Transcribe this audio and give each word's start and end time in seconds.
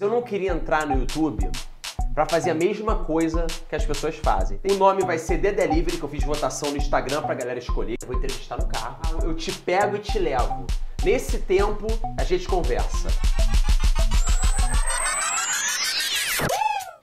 Eu 0.00 0.10
não 0.10 0.22
queria 0.22 0.50
entrar 0.50 0.84
no 0.86 0.98
YouTube 0.98 1.48
para 2.12 2.26
fazer 2.26 2.50
a 2.50 2.54
mesma 2.54 3.04
coisa 3.04 3.46
que 3.68 3.76
as 3.76 3.86
pessoas 3.86 4.16
fazem. 4.16 4.58
Tem 4.58 4.76
nome, 4.76 5.04
vai 5.04 5.18
ser 5.18 5.38
The 5.38 5.52
Delivery, 5.52 5.98
que 5.98 6.02
eu 6.02 6.08
fiz 6.08 6.24
votação 6.24 6.72
no 6.72 6.76
Instagram 6.76 7.22
pra 7.22 7.32
galera 7.32 7.60
escolher. 7.60 7.94
Eu 8.02 8.08
vou 8.08 8.16
entrevistar 8.16 8.56
no 8.56 8.66
carro. 8.66 8.98
Eu 9.22 9.34
te 9.36 9.52
pego 9.52 9.94
e 9.94 10.00
te 10.00 10.18
levo. 10.18 10.66
Nesse 11.04 11.38
tempo, 11.38 11.86
a 12.18 12.24
gente 12.24 12.48
conversa. 12.48 13.08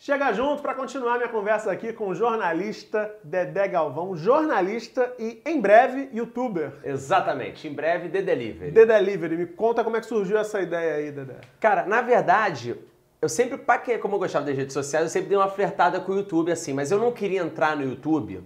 Chega 0.04 0.33
junto 0.33 0.63
para 0.63 0.73
continuar 0.73 1.17
minha 1.17 1.29
conversa 1.29 1.71
aqui 1.71 1.93
com 1.93 2.07
o 2.07 2.15
jornalista 2.15 3.13
Dedé 3.23 3.67
Galvão, 3.67 4.16
jornalista 4.16 5.13
e 5.20 5.39
em 5.45 5.61
breve 5.61 6.09
youtuber. 6.11 6.71
Exatamente, 6.84 7.67
em 7.67 7.71
breve 7.71 8.09
The 8.09 8.23
Delivery. 8.23 8.71
The 8.71 8.84
Delivery, 8.84 9.38
me 9.38 9.45
conta 9.45 9.84
como 9.84 9.95
é 9.95 9.99
que 9.99 10.07
surgiu 10.07 10.39
essa 10.39 10.59
ideia 10.59 10.95
aí, 10.95 11.11
Dedé. 11.11 11.35
Cara, 11.59 11.85
na 11.85 12.02
verdade, 12.02 12.75
eu 13.21 13.29
sempre, 13.29 13.59
pra 13.59 13.77
que, 13.77 13.95
como 13.99 14.16
eu 14.16 14.20
gostava 14.20 14.43
das 14.43 14.57
redes 14.57 14.73
sociais, 14.73 15.05
eu 15.05 15.09
sempre 15.12 15.29
dei 15.29 15.38
uma 15.38 15.49
flertada 15.49 15.99
com 15.99 16.13
o 16.13 16.15
YouTube 16.15 16.52
assim, 16.52 16.73
mas 16.73 16.90
eu 16.90 16.98
não 16.98 17.12
queria 17.12 17.43
entrar 17.43 17.77
no 17.77 17.84
YouTube 17.84 18.43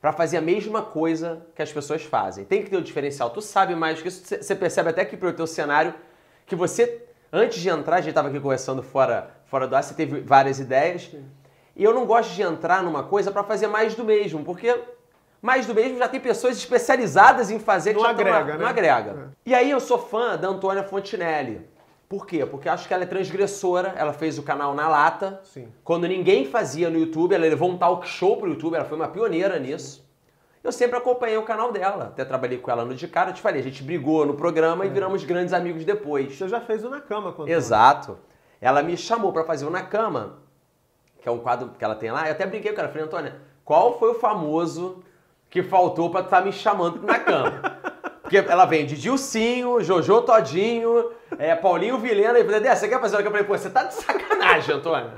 para 0.00 0.12
fazer 0.12 0.38
a 0.38 0.42
mesma 0.42 0.82
coisa 0.82 1.46
que 1.54 1.62
as 1.62 1.72
pessoas 1.72 2.02
fazem. 2.02 2.44
Tem 2.44 2.64
que 2.64 2.70
ter 2.70 2.76
o 2.76 2.82
diferencial. 2.82 3.30
Tu 3.30 3.40
sabe 3.40 3.76
mais 3.76 4.02
que 4.02 4.08
isso, 4.08 4.34
você 4.34 4.52
percebe 4.52 4.90
até 4.90 5.04
que 5.04 5.16
pelo 5.16 5.32
teu 5.32 5.46
cenário 5.46 5.94
que 6.44 6.56
você 6.56 7.07
antes 7.32 7.60
de 7.60 7.68
entrar, 7.68 7.96
a 7.96 8.00
gente 8.00 8.10
estava 8.10 8.28
aqui 8.28 8.40
conversando 8.40 8.82
fora, 8.82 9.30
fora 9.46 9.66
do 9.66 9.74
ar, 9.74 9.82
você 9.82 9.94
teve 9.94 10.20
várias 10.20 10.58
ideias. 10.60 11.10
E 11.76 11.84
eu 11.84 11.94
não 11.94 12.06
gosto 12.06 12.34
de 12.34 12.42
entrar 12.42 12.82
numa 12.82 13.02
coisa 13.02 13.30
para 13.30 13.44
fazer 13.44 13.68
mais 13.68 13.94
do 13.94 14.04
mesmo, 14.04 14.44
porque 14.44 14.76
mais 15.40 15.66
do 15.66 15.74
mesmo 15.74 15.98
já 15.98 16.08
tem 16.08 16.20
pessoas 16.20 16.56
especializadas 16.56 17.50
em 17.50 17.58
fazer 17.58 17.94
não 17.94 18.00
que 18.02 18.06
agrega, 18.06 18.52
né? 18.54 18.58
não 18.58 18.66
agrega. 18.66 19.10
É. 19.10 19.50
E 19.50 19.54
aí 19.54 19.70
eu 19.70 19.78
sou 19.78 19.98
fã 19.98 20.36
da 20.36 20.48
Antônia 20.48 20.82
Fontinelli. 20.82 21.66
Por 22.08 22.26
quê? 22.26 22.44
Porque 22.46 22.68
acho 22.68 22.88
que 22.88 22.94
ela 22.94 23.02
é 23.02 23.06
transgressora, 23.06 23.92
ela 23.96 24.14
fez 24.14 24.38
o 24.38 24.42
canal 24.42 24.74
Na 24.74 24.88
Lata. 24.88 25.40
Sim. 25.44 25.68
Quando 25.84 26.08
ninguém 26.08 26.46
fazia 26.46 26.88
no 26.88 26.98
YouTube, 26.98 27.34
ela 27.34 27.44
levou 27.44 27.70
um 27.70 27.76
talk 27.76 28.08
show 28.08 28.38
pro 28.38 28.48
YouTube, 28.48 28.74
ela 28.74 28.84
foi 28.84 28.96
uma 28.96 29.08
pioneira 29.08 29.58
nisso. 29.58 29.98
Sim. 29.98 30.07
Eu 30.62 30.72
sempre 30.72 30.98
acompanhei 30.98 31.36
o 31.36 31.42
canal 31.42 31.70
dela, 31.70 32.06
até 32.06 32.24
trabalhei 32.24 32.58
com 32.58 32.70
ela 32.70 32.84
no 32.84 32.94
de 32.94 33.06
cara, 33.06 33.30
eu 33.30 33.34
te 33.34 33.40
falei, 33.40 33.60
a 33.60 33.64
gente 33.64 33.82
brigou 33.82 34.26
no 34.26 34.34
programa 34.34 34.84
é. 34.84 34.86
e 34.86 34.90
viramos 34.90 35.24
grandes 35.24 35.52
amigos 35.52 35.84
depois. 35.84 36.36
Você 36.36 36.48
já 36.48 36.60
fez 36.60 36.84
o 36.84 36.90
Na 36.90 37.00
Cama 37.00 37.32
quando 37.32 37.48
Exato. 37.48 38.18
Ela 38.60 38.82
me 38.82 38.96
chamou 38.96 39.32
para 39.32 39.44
fazer 39.44 39.64
o 39.64 39.70
Na 39.70 39.82
Cama, 39.82 40.38
que 41.20 41.28
é 41.28 41.32
um 41.32 41.38
quadro 41.38 41.70
que 41.78 41.84
ela 41.84 41.94
tem 41.94 42.10
lá, 42.10 42.26
eu 42.26 42.32
até 42.32 42.44
brinquei 42.44 42.72
com 42.72 42.80
ela, 42.80 42.88
falei, 42.88 43.04
Antônia, 43.04 43.36
qual 43.64 43.98
foi 43.98 44.10
o 44.10 44.14
famoso 44.14 45.04
que 45.48 45.62
faltou 45.62 46.10
para 46.10 46.22
estar 46.22 46.38
tá 46.38 46.44
me 46.44 46.52
chamando 46.52 47.02
na 47.02 47.18
cama? 47.18 47.60
Porque 48.22 48.36
ela 48.36 48.66
vem 48.66 48.84
de 48.84 48.94
Dilcinho, 48.96 49.82
Jojo 49.82 50.20
Todinho, 50.20 51.12
é, 51.38 51.54
Paulinho 51.54 51.96
Vilena. 51.96 52.38
E 52.38 52.44
falei, 52.44 52.60
você 52.60 52.86
quer 52.86 53.00
fazer 53.00 53.16
uma 53.16 53.22
Eu 53.22 53.30
falei, 53.30 53.46
pô, 53.46 53.56
você 53.56 53.70
tá 53.70 53.84
de 53.84 53.94
sacanagem, 53.94 54.74
Antônio. 54.74 55.12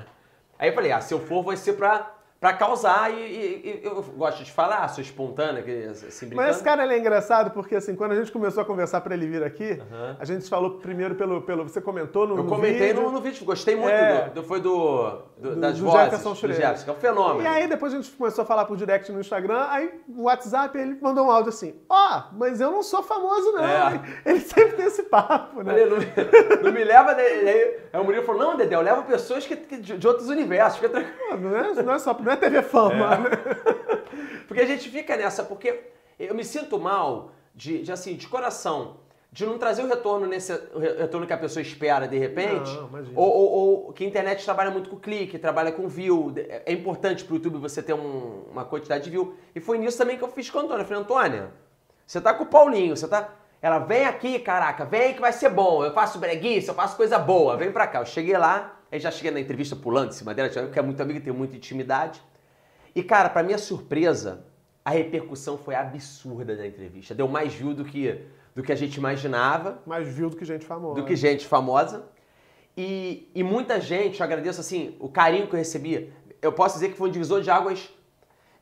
Aí 0.56 0.69
eu 0.69 0.75
falei, 0.75 0.92
ah, 0.92 1.00
se 1.00 1.12
eu 1.12 1.19
for, 1.19 1.42
vai 1.42 1.56
ser 1.56 1.72
pra 1.72 2.08
para 2.41 2.55
causar 2.55 3.12
e, 3.12 3.16
e, 3.16 3.80
e, 3.83 3.86
eu 3.86 4.02
gosto 4.16 4.42
de 4.42 4.50
falar, 4.50 4.88
sou 4.88 5.02
espontânea, 5.02 5.62
assim, 5.91 6.27
brincando. 6.27 6.36
Mas 6.36 6.56
esse 6.56 6.64
cara 6.64 6.84
ele 6.84 6.94
é 6.94 6.98
engraçado 6.98 7.50
porque 7.50 7.77
assim, 7.77 7.94
quando 7.94 8.12
a 8.12 8.14
gente 8.14 8.32
começou 8.32 8.62
a 8.62 8.64
conversar 8.64 9.02
para 9.02 9.12
ele 9.12 9.27
vir 9.27 9.44
aqui, 9.44 9.72
uhum. 9.72 10.16
a 10.19 10.24
gente 10.24 10.48
falou 10.48 10.78
primeiro 10.78 11.14
pelo, 11.14 11.42
pelo 11.42 11.64
você 11.64 11.82
comentou 11.82 12.27
no, 12.27 12.38
eu 12.38 12.47
comentei 12.47 12.88
vídeo. 12.88 13.02
No, 13.02 13.12
no 13.12 13.20
vídeo, 13.20 13.44
gostei 13.44 13.77
muito 13.77 13.91
é, 13.91 14.30
do, 14.30 14.41
do, 14.41 14.42
foi 14.42 14.58
do, 14.58 15.22
do, 15.36 15.56
das 15.56 15.78
do 15.78 15.84
vozes 15.84 16.00
Jefferson 16.05 16.32
do 16.32 16.55
Jefferson, 16.55 16.84
que 16.84 16.91
é 16.91 16.92
um 16.94 16.97
fenômeno. 16.97 17.42
E 17.42 17.47
aí 17.47 17.69
depois 17.69 17.92
a 17.92 17.97
gente 17.97 18.10
começou 18.12 18.41
a 18.42 18.47
falar 18.47 18.64
por 18.64 18.75
direct 18.75 19.12
no 19.12 19.20
Instagram, 19.20 19.66
aí 19.69 20.00
no 20.08 20.22
WhatsApp 20.22 20.78
ele 20.78 20.97
mandou 20.98 21.27
um 21.27 21.30
áudio 21.30 21.50
assim, 21.50 21.75
ó, 21.91 21.94
oh, 21.94 22.36
mas 22.38 22.58
eu 22.58 22.70
não 22.70 22.82
sou 22.82 23.02
famoso 23.02 23.52
não. 23.52 23.64
É. 23.64 24.00
Ele 24.25 24.41
sempre 24.41 24.77
tem 24.77 24.86
esse 24.86 25.02
papo, 25.02 25.62
né? 25.62 25.72
Falei, 25.72 25.91
não, 25.91 25.98
me, 25.98 26.06
não 26.64 26.72
me 26.72 26.84
leva, 26.84 27.12
aí, 27.12 27.77
aí 27.92 28.00
o 28.00 28.04
Murilo 28.04 28.25
falou, 28.25 28.41
não, 28.41 28.56
Dedé, 28.56 28.77
eu 28.77 28.80
levo 28.80 29.02
pessoas 29.02 29.47
que, 29.47 29.54
que 29.56 29.77
de, 29.77 29.98
de, 29.98 30.08
outros 30.08 30.30
universos, 30.30 30.78
fica 30.78 30.88
tranquilo. 30.88 31.38
Não 31.38 31.56
é, 31.56 31.82
não 31.82 31.92
é 31.92 31.98
só, 31.98 32.14
não 32.31 32.34
é 32.34 32.36
TV 32.36 32.62
Fama. 32.62 33.17
É. 33.27 33.95
porque 34.47 34.62
a 34.62 34.67
gente 34.67 34.89
fica 34.89 35.17
nessa, 35.17 35.42
porque 35.42 35.91
eu 36.19 36.34
me 36.34 36.45
sinto 36.45 36.78
mal 36.78 37.32
de, 37.54 37.82
de, 37.82 37.91
assim, 37.91 38.15
de 38.15 38.28
coração, 38.28 38.99
de 39.32 39.47
não 39.47 39.59
trazer 39.59 39.82
o 39.82 39.87
retorno 39.87 40.27
nesse 40.27 40.53
o 40.75 40.78
retorno 40.78 41.27
que 41.27 41.32
a 41.32 41.38
pessoa 41.38 41.62
espera 41.62 42.06
de 42.06 42.19
repente. 42.19 42.71
Não, 42.75 42.91
ou, 43.15 43.28
ou, 43.28 43.50
ou, 43.50 43.93
que 43.93 44.04
a 44.04 44.06
internet 44.06 44.44
trabalha 44.44 44.71
muito 44.71 44.91
com 44.91 44.97
clique, 44.97 45.38
trabalha 45.38 45.72
com 45.72 45.88
view. 45.88 46.32
É 46.66 46.72
importante 46.72 47.25
pro 47.25 47.37
YouTube 47.37 47.59
você 47.59 47.82
ter 47.82 47.94
um, 47.94 48.44
uma 48.50 48.65
quantidade 48.65 49.04
de 49.04 49.10
view. 49.10 49.37
E 49.54 49.60
foi 49.60 49.78
nisso 49.78 49.99
também 49.99 50.16
que 50.16 50.25
eu 50.25 50.28
fiz 50.28 50.50
com 50.50 50.59
a 50.59 50.62
Antônia. 50.62 50.83
Eu 50.83 50.87
falei, 50.87 51.03
Antônia, 51.03 51.50
você 52.06 52.21
tá 52.21 52.34
com 52.34 52.44
o 52.44 52.47
Paulinho, 52.47 52.97
você 52.97 53.06
tá. 53.06 53.28
Ela 53.62 53.78
vem 53.78 54.06
aqui, 54.06 54.38
caraca, 54.38 54.87
vem 54.87 55.15
que 55.15 55.21
vai 55.21 55.33
ser 55.33 55.50
bom. 55.50 55.84
Eu 55.84 55.93
faço 55.93 56.19
breguice, 56.19 56.66
eu 56.66 56.75
faço 56.75 56.97
coisa 56.97 57.19
boa, 57.19 57.56
vem 57.56 57.71
pra 57.71 57.87
cá. 57.87 58.00
Eu 58.00 58.06
cheguei 58.06 58.37
lá, 58.37 58.81
aí 58.91 58.99
já 58.99 59.10
cheguei 59.10 59.31
na 59.31 59.38
entrevista 59.38 59.77
pulando 59.77 60.09
em 60.09 60.12
cima 60.12 60.34
dela, 60.34 60.49
que 60.49 60.78
é 60.78 60.83
muito 60.83 61.00
amiga, 61.00 61.21
tem 61.21 61.33
muita 61.33 61.56
intimidade. 61.56 62.21
E, 62.95 63.03
cara, 63.03 63.28
para 63.28 63.43
minha 63.43 63.59
surpresa, 63.59 64.45
a 64.84 64.91
repercussão 64.91 65.59
foi 65.59 65.75
absurda 65.75 66.56
da 66.56 66.67
entrevista. 66.67 67.15
Deu 67.15 67.28
mais 67.28 67.55
view 67.55 67.75
do 67.75 67.84
que, 67.84 68.21
do 68.55 68.62
que 68.62 68.73
a 68.73 68.77
gente 68.77 68.97
imaginava. 68.97 69.81
Mais 69.87 70.09
view 70.09 70.31
do 70.31 70.37
que 70.37 70.45
gente 70.45 70.65
famosa. 70.65 71.01
Do 71.01 71.06
que 71.06 71.17
gente 71.17 71.47
famosa. 71.47 72.05
E, 72.77 73.28
e 73.34 73.43
muita 73.43 73.81
gente, 73.81 74.21
eu 74.21 74.25
agradeço 74.25 74.61
assim, 74.61 74.97
o 74.99 75.09
carinho 75.09 75.47
que 75.47 75.55
eu 75.55 75.59
recebi. 75.59 76.12
Eu 76.41 76.53
posso 76.53 76.75
dizer 76.75 76.91
que 76.91 76.97
foi 76.97 77.09
um 77.09 77.12
divisor 77.12 77.43
de 77.43 77.51
águas, 77.51 77.91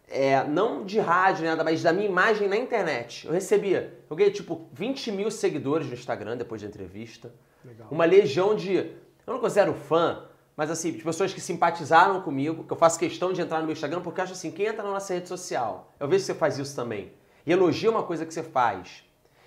é, 0.08 0.42
não 0.44 0.84
de 0.84 0.98
rádio, 0.98 1.44
nada, 1.44 1.62
mas 1.62 1.82
da 1.82 1.92
minha 1.92 2.08
imagem 2.08 2.48
na 2.48 2.56
internet. 2.56 3.26
Eu 3.26 3.32
recebia, 3.32 3.94
eu 4.08 4.16
ganhei 4.16 4.32
tipo 4.32 4.68
20 4.72 5.12
mil 5.12 5.30
seguidores 5.30 5.86
no 5.86 5.94
Instagram 5.94 6.36
depois 6.36 6.62
da 6.62 6.68
entrevista. 6.68 7.32
Legal. 7.64 7.88
Uma 7.90 8.04
legião 8.04 8.54
de. 8.54 8.74
Eu 8.74 9.34
não 9.34 9.38
considero 9.38 9.74
fã, 9.74 10.24
mas 10.58 10.72
assim, 10.72 10.90
de 10.90 11.04
pessoas 11.04 11.32
que 11.32 11.40
simpatizaram 11.40 12.20
comigo, 12.20 12.64
que 12.64 12.72
eu 12.72 12.76
faço 12.76 12.98
questão 12.98 13.32
de 13.32 13.40
entrar 13.40 13.60
no 13.60 13.66
meu 13.66 13.74
Instagram, 13.74 14.00
porque 14.00 14.20
eu 14.20 14.24
acho 14.24 14.32
assim, 14.32 14.50
quem 14.50 14.66
entra 14.66 14.82
na 14.82 14.90
nossa 14.90 15.14
rede 15.14 15.28
social, 15.28 15.94
eu 16.00 16.08
vejo 16.08 16.22
que 16.22 16.26
você 16.26 16.34
faz 16.34 16.58
isso 16.58 16.74
também, 16.74 17.12
e 17.46 17.52
elogia 17.52 17.88
uma 17.88 18.02
coisa 18.02 18.26
que 18.26 18.34
você 18.34 18.42
faz, 18.42 19.04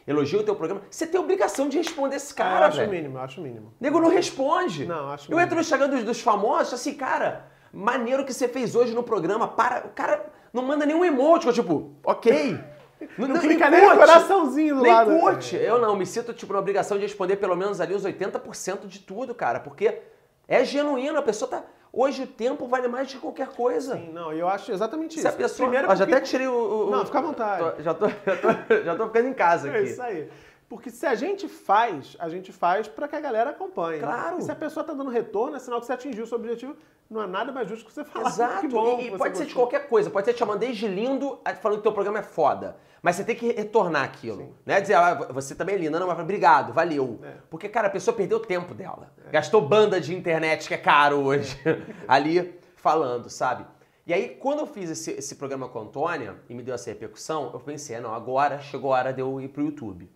elogia 0.07 0.39
o 0.39 0.43
teu 0.43 0.55
programa, 0.55 0.81
você 0.89 1.05
tem 1.05 1.19
obrigação 1.19 1.67
de 1.67 1.77
responder 1.77 2.15
esse 2.15 2.33
cara, 2.33 2.51
ah, 2.51 2.59
eu 2.59 2.63
acho 2.67 2.77
velho. 2.77 2.91
mínimo, 2.91 3.17
eu 3.17 3.21
acho 3.21 3.41
mínimo. 3.41 3.73
Nego 3.77 3.99
não 3.99 4.07
responde. 4.07 4.85
Não, 4.85 5.09
acho 5.11 5.25
Eu 5.25 5.31
mínimo. 5.31 5.41
entro 5.41 5.55
no 5.55 5.61
Instagram 5.61 5.89
dos, 5.89 6.03
dos 6.05 6.21
famosos, 6.21 6.73
assim, 6.75 6.93
cara, 6.93 7.45
maneiro 7.73 8.23
que 8.23 8.33
você 8.33 8.47
fez 8.47 8.73
hoje 8.73 8.95
no 8.95 9.03
programa, 9.03 9.49
para, 9.49 9.87
o 9.87 9.89
cara 9.89 10.25
não 10.53 10.63
manda 10.63 10.85
nenhum 10.85 11.03
emoji, 11.03 11.45
eu, 11.45 11.51
tipo, 11.51 11.91
ok. 12.05 12.57
Não, 13.17 13.27
não, 13.27 13.39
clica 13.39 13.67
nem 13.67 13.81
no 13.81 13.97
coraçãozinho 13.97 14.75
do 14.75 14.83
nem 14.83 14.93
lado. 14.93 15.19
curte. 15.19 15.55
Eu 15.55 15.81
não, 15.81 15.95
me 15.95 16.05
sinto, 16.05 16.33
tipo, 16.35 16.53
na 16.53 16.59
obrigação 16.59 16.99
de 16.99 17.03
responder 17.03 17.37
pelo 17.37 17.55
menos 17.55 17.81
ali 17.81 17.95
os 17.95 18.05
80% 18.05 18.85
de 18.85 18.99
tudo, 18.99 19.33
cara, 19.33 19.59
porque 19.59 20.03
é 20.51 20.65
genuíno, 20.65 21.17
a 21.17 21.21
pessoa 21.21 21.49
tá 21.49 21.63
Hoje 21.93 22.23
o 22.23 22.27
tempo 22.27 22.67
vale 22.67 22.87
mais 22.87 23.09
de 23.09 23.17
qualquer 23.17 23.49
coisa. 23.49 23.97
Sim, 23.97 24.13
não, 24.13 24.31
eu 24.31 24.47
acho 24.47 24.71
exatamente 24.71 25.15
isso. 25.15 25.23
Se 25.23 25.27
a 25.27 25.31
pessoa, 25.33 25.67
Primeiro, 25.67 25.91
ó, 25.91 25.95
já 25.95 26.05
até 26.05 26.21
tirei 26.21 26.47
o, 26.47 26.87
o 26.87 26.89
Não, 26.89 27.05
fica 27.05 27.19
à 27.19 27.21
vontade. 27.21 27.75
Tô, 27.75 27.83
já, 27.83 27.93
tô, 27.93 28.07
já, 28.25 28.37
tô, 28.37 28.83
já 28.85 28.95
tô 28.95 29.07
ficando 29.07 29.27
em 29.27 29.33
casa 29.33 29.67
aqui. 29.67 29.77
É 29.77 29.83
isso 29.83 30.01
aí. 30.01 30.29
Porque 30.71 30.89
se 30.89 31.05
a 31.05 31.15
gente 31.15 31.49
faz, 31.49 32.15
a 32.17 32.29
gente 32.29 32.53
faz 32.53 32.87
para 32.87 33.05
que 33.05 33.13
a 33.13 33.19
galera 33.19 33.49
acompanhe. 33.49 33.99
Claro. 33.99 34.39
E 34.39 34.41
se 34.41 34.49
a 34.49 34.55
pessoa 34.55 34.85
tá 34.85 34.93
dando 34.93 35.09
retorno, 35.09 35.57
é 35.57 35.59
sinal 35.59 35.81
que 35.81 35.85
você 35.85 35.91
atingiu 35.91 36.23
o 36.23 36.25
seu 36.25 36.37
objetivo. 36.37 36.77
Não 37.09 37.21
é 37.21 37.27
nada 37.27 37.51
mais 37.51 37.67
justo 37.67 37.87
que 37.87 37.91
você 37.91 38.05
falar. 38.05 38.29
Exato. 38.31 38.69
Bom, 38.69 38.97
e, 39.01 39.07
e 39.07 39.17
pode 39.17 39.37
ser 39.37 39.47
de 39.47 39.53
qualquer 39.53 39.89
coisa. 39.89 40.09
Pode 40.09 40.23
ser 40.23 40.31
te 40.31 40.39
chamando 40.39 40.59
desde 40.59 40.87
lindo, 40.87 41.41
falando 41.61 41.79
que 41.79 41.83
teu 41.83 41.91
programa 41.91 42.19
é 42.19 42.23
foda. 42.23 42.77
Mas 43.01 43.17
você 43.17 43.25
tem 43.25 43.35
que 43.35 43.51
retornar 43.51 44.05
aquilo. 44.05 44.43
Sim. 44.43 44.53
Né? 44.65 44.79
Dizer, 44.79 44.93
ah, 44.93 45.27
você 45.33 45.53
também 45.53 45.75
é 45.75 45.77
linda. 45.77 45.99
Não, 45.99 46.07
mas 46.07 46.17
obrigado, 46.17 46.71
valeu. 46.71 47.19
É. 47.21 47.33
Porque, 47.49 47.67
cara, 47.67 47.89
a 47.89 47.91
pessoa 47.91 48.15
perdeu 48.15 48.37
o 48.37 48.41
tempo 48.41 48.73
dela. 48.73 49.11
É. 49.27 49.29
Gastou 49.29 49.61
banda 49.61 49.99
de 49.99 50.15
internet, 50.15 50.69
que 50.69 50.73
é 50.73 50.77
caro 50.77 51.17
hoje, 51.17 51.59
é. 51.65 51.81
ali 52.07 52.57
falando, 52.77 53.29
sabe? 53.29 53.65
E 54.07 54.13
aí, 54.13 54.37
quando 54.39 54.59
eu 54.59 54.67
fiz 54.67 54.89
esse, 54.89 55.11
esse 55.11 55.35
programa 55.35 55.67
com 55.67 55.79
a 55.79 55.81
Antônia 55.81 56.37
e 56.49 56.55
me 56.55 56.63
deu 56.63 56.73
essa 56.73 56.89
repercussão, 56.89 57.51
eu 57.53 57.59
pensei, 57.59 57.99
não, 57.99 58.15
agora 58.15 58.57
chegou 58.61 58.93
a 58.93 58.99
hora 58.99 59.11
de 59.11 59.19
eu 59.19 59.41
ir 59.41 59.49
pro 59.49 59.65
YouTube. 59.65 60.09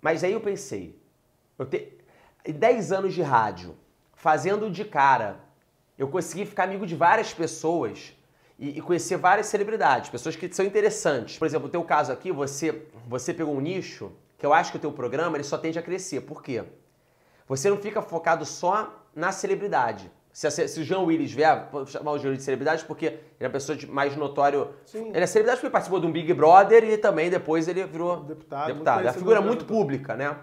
Mas 0.00 0.22
aí 0.22 0.32
eu 0.32 0.40
pensei, 0.40 0.98
eu 1.58 1.66
tenho 1.66 1.88
10 2.44 2.92
anos 2.92 3.14
de 3.14 3.22
rádio, 3.22 3.76
fazendo 4.14 4.70
de 4.70 4.84
cara, 4.84 5.40
eu 5.98 6.08
consegui 6.08 6.46
ficar 6.46 6.64
amigo 6.64 6.86
de 6.86 6.94
várias 6.94 7.34
pessoas 7.34 8.14
e, 8.58 8.78
e, 8.78 8.80
conhecer 8.80 9.16
várias 9.16 9.46
celebridades, 9.46 10.10
pessoas 10.10 10.34
que 10.36 10.52
são 10.52 10.64
interessantes. 10.64 11.38
Por 11.38 11.46
exemplo, 11.46 11.68
o 11.68 11.70
teu 11.70 11.82
caso 11.84 12.12
aqui, 12.12 12.32
você, 12.32 12.86
você 13.06 13.32
pegou 13.32 13.54
um 13.54 13.60
nicho 13.60 14.12
que 14.36 14.46
eu 14.46 14.52
acho 14.52 14.70
que 14.70 14.76
o 14.76 14.80
teu 14.80 14.92
programa 14.92 15.36
ele 15.36 15.44
só 15.44 15.58
tende 15.58 15.78
a 15.78 15.82
crescer. 15.82 16.20
Por 16.22 16.42
quê? 16.42 16.64
Você 17.48 17.68
não 17.70 17.78
fica 17.78 18.00
focado 18.02 18.44
só 18.44 19.04
na 19.14 19.32
celebridade. 19.32 20.10
Se, 20.32 20.50
se 20.50 20.80
o 20.80 20.84
Jean 20.84 21.00
Willis 21.00 21.32
vier, 21.32 21.68
vou 21.72 21.86
chamar 21.86 22.12
o 22.12 22.18
Jean 22.18 22.34
de 22.34 22.42
celebridade 22.42 22.84
porque 22.84 23.06
ele 23.06 23.20
é 23.40 23.46
uma 23.46 23.52
pessoa 23.52 23.76
de 23.76 23.86
mais 23.90 24.16
notório. 24.16 24.70
Sim. 24.84 25.08
Ele 25.08 25.20
é 25.20 25.26
celebridade 25.26 25.60
porque 25.60 25.72
participou 25.72 26.00
de 26.00 26.06
um 26.06 26.12
Big 26.12 26.32
Brother 26.32 26.84
e 26.84 26.96
também 26.96 27.28
depois 27.28 27.66
ele 27.66 27.84
virou 27.84 28.22
deputado. 28.22 28.66
deputado. 28.68 29.00
É 29.00 29.04
uma 29.04 29.12
figura 29.12 29.40
muito 29.40 29.64
pública, 29.64 30.14
né? 30.14 30.36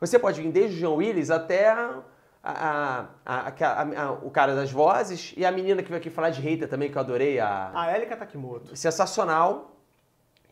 Você 0.00 0.18
pode 0.18 0.40
vir 0.40 0.50
desde 0.50 0.76
o 0.76 0.80
Jean 0.80 0.90
Willis 0.90 1.30
até 1.30 1.68
a, 1.68 2.02
a, 2.42 3.06
a, 3.24 4.12
o 4.22 4.30
cara 4.30 4.54
das 4.54 4.70
vozes 4.70 5.32
e 5.36 5.44
a 5.44 5.50
menina 5.50 5.82
que 5.82 5.88
veio 5.88 5.98
aqui 5.98 6.10
falar 6.10 6.30
de 6.30 6.42
hater 6.42 6.68
também, 6.68 6.90
que 6.90 6.96
eu 6.96 7.00
adorei. 7.00 7.38
A, 7.40 7.72
a 7.74 7.96
Elika 7.96 8.16
Takimoto. 8.16 8.76
Sensacional. 8.76 9.70